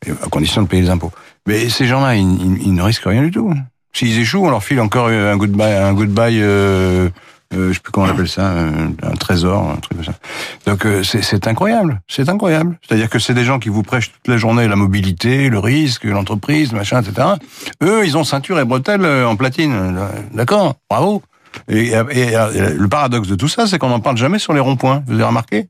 à 0.09 0.29
condition 0.29 0.63
de 0.63 0.67
payer 0.67 0.83
les 0.83 0.91
impôts. 0.91 1.13
Mais 1.47 1.69
ces 1.69 1.87
gens-là, 1.87 2.17
ils, 2.17 2.23
ils- 2.43 2.63
ils 2.69 2.75
ne 2.75 2.83
risquent 2.83 3.05
rien 3.07 3.23
du 3.23 3.31
tout. 3.31 3.53
S'ils 3.93 4.19
échouent, 4.19 4.47
on 4.47 4.51
leur 4.51 4.65
file 4.65 4.81
encore 4.81 5.09
un 5.09 5.37
goodbye, 5.37 5.73
un 5.73 5.93
goodbye, 5.93 6.39
euh, 6.41 7.09
euh, 7.55 7.69
je 7.69 7.75
sais 7.75 7.81
plus 7.81 7.91
comment 7.93 8.07
on 8.07 8.11
appelle 8.11 8.29
ça, 8.29 8.51
euh, 8.51 8.71
un 9.03 9.17
trésor, 9.17 9.71
un 9.71 9.77
truc 9.77 9.97
comme 9.99 10.05
ça. 10.05 10.19
Donc 10.67 10.87
euh, 10.87 11.03
c'est 11.03 11.47
incroyable, 11.47 12.01
c'est 12.09 12.29
incroyable. 12.29 12.79
C'est-à-dire 12.87 13.11
que 13.11 13.19
c'est 13.19 13.35
des 13.35 13.45
gens 13.45 13.59
qui 13.59 13.69
vous 13.69 13.83
prêchent 13.83 14.13
toute 14.13 14.29
la 14.29 14.37
journée 14.37 14.69
la 14.69 14.77
mobilité, 14.77 15.49
le 15.49 15.59
risque, 15.59 16.05
l'entreprise, 16.05 16.73
machin, 16.73 17.03
etc. 17.03 17.29
Eux, 17.83 18.07
ils 18.07 18.17
ont 18.17 18.25
ceinture 18.25 18.59
et 18.61 18.65
bretelles 18.65 19.05
euh, 19.05 19.27
en 19.27 19.37
platine. 19.37 19.99
D'accord, 20.33 20.77
bravo. 20.89 21.23
Et, 21.69 21.89
et- 21.89 22.33
et, 22.33 22.35
le 22.77 22.89
paradoxe 22.89 23.27
de 23.29 23.35
tout 23.35 23.49
ça, 23.49 23.67
c'est 23.67 23.79
qu'on 23.79 23.89
n'en 23.89 24.01
parle 24.01 24.17
jamais 24.17 24.39
sur 24.39 24.53
les 24.53 24.61
ronds-points. 24.61 25.03
Vous 25.07 25.15
avez 25.15 25.25
remarqué? 25.25 25.69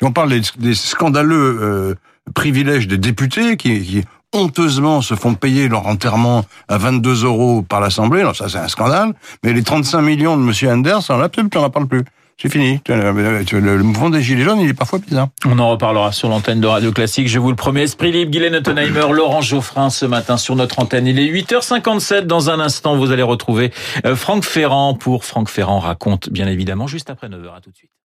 On 0.00 0.10
parle 0.12 0.30
des, 0.30 0.40
des 0.58 0.74
scandaleux 0.74 1.58
euh, 1.60 1.94
privilèges 2.34 2.88
des 2.88 2.98
députés 2.98 3.56
qui, 3.56 3.80
qui 3.82 4.04
honteusement 4.32 5.02
se 5.02 5.14
font 5.14 5.34
payer 5.34 5.68
leur 5.68 5.86
enterrement 5.86 6.44
à 6.68 6.78
22 6.78 7.24
euros 7.24 7.62
par 7.62 7.80
l'Assemblée. 7.80 8.20
Alors 8.20 8.36
ça, 8.36 8.48
c'est 8.48 8.58
un 8.58 8.68
scandale. 8.68 9.12
Mais 9.42 9.52
les 9.52 9.62
35 9.62 10.00
millions 10.00 10.36
de 10.36 10.42
Monsieur 10.42 10.70
Anders, 10.70 11.04
on 11.10 11.18
n'en 11.18 11.70
parle 11.70 11.86
plus. 11.86 12.04
C'est 12.40 12.48
fini. 12.48 12.80
Le 12.88 13.82
mouvement 13.82 14.10
des 14.10 14.20
Gilets 14.20 14.42
jaunes, 14.42 14.58
il 14.58 14.70
est 14.70 14.74
parfois 14.74 14.98
bizarre. 14.98 15.28
On 15.46 15.60
en 15.60 15.70
reparlera 15.70 16.10
sur 16.10 16.28
l'antenne 16.28 16.60
de 16.60 16.66
Radio 16.66 16.90
Classique. 16.90 17.28
Je 17.28 17.38
vous 17.38 17.50
le 17.50 17.56
promets. 17.56 17.82
Esprit 17.82 18.10
libre, 18.10 18.32
Guylaine 18.32 18.56
Ottenheimer, 18.56 19.06
Laurent 19.12 19.42
Geoffrin 19.42 19.90
ce 19.90 20.06
matin 20.06 20.36
sur 20.36 20.56
notre 20.56 20.80
antenne. 20.80 21.06
Il 21.06 21.20
est 21.20 21.30
8h57. 21.30 22.22
Dans 22.22 22.50
un 22.50 22.58
instant, 22.58 22.96
vous 22.96 23.12
allez 23.12 23.22
retrouver 23.22 23.70
euh, 24.06 24.16
Franck 24.16 24.44
Ferrand 24.44 24.94
pour 24.94 25.24
Franck 25.24 25.50
Ferrand 25.50 25.78
raconte, 25.78 26.30
bien 26.30 26.48
évidemment, 26.48 26.88
juste 26.88 27.10
après 27.10 27.28
9h. 27.28 27.56
À 27.56 27.60
tout 27.60 27.70
de 27.70 27.76
suite. 27.76 27.92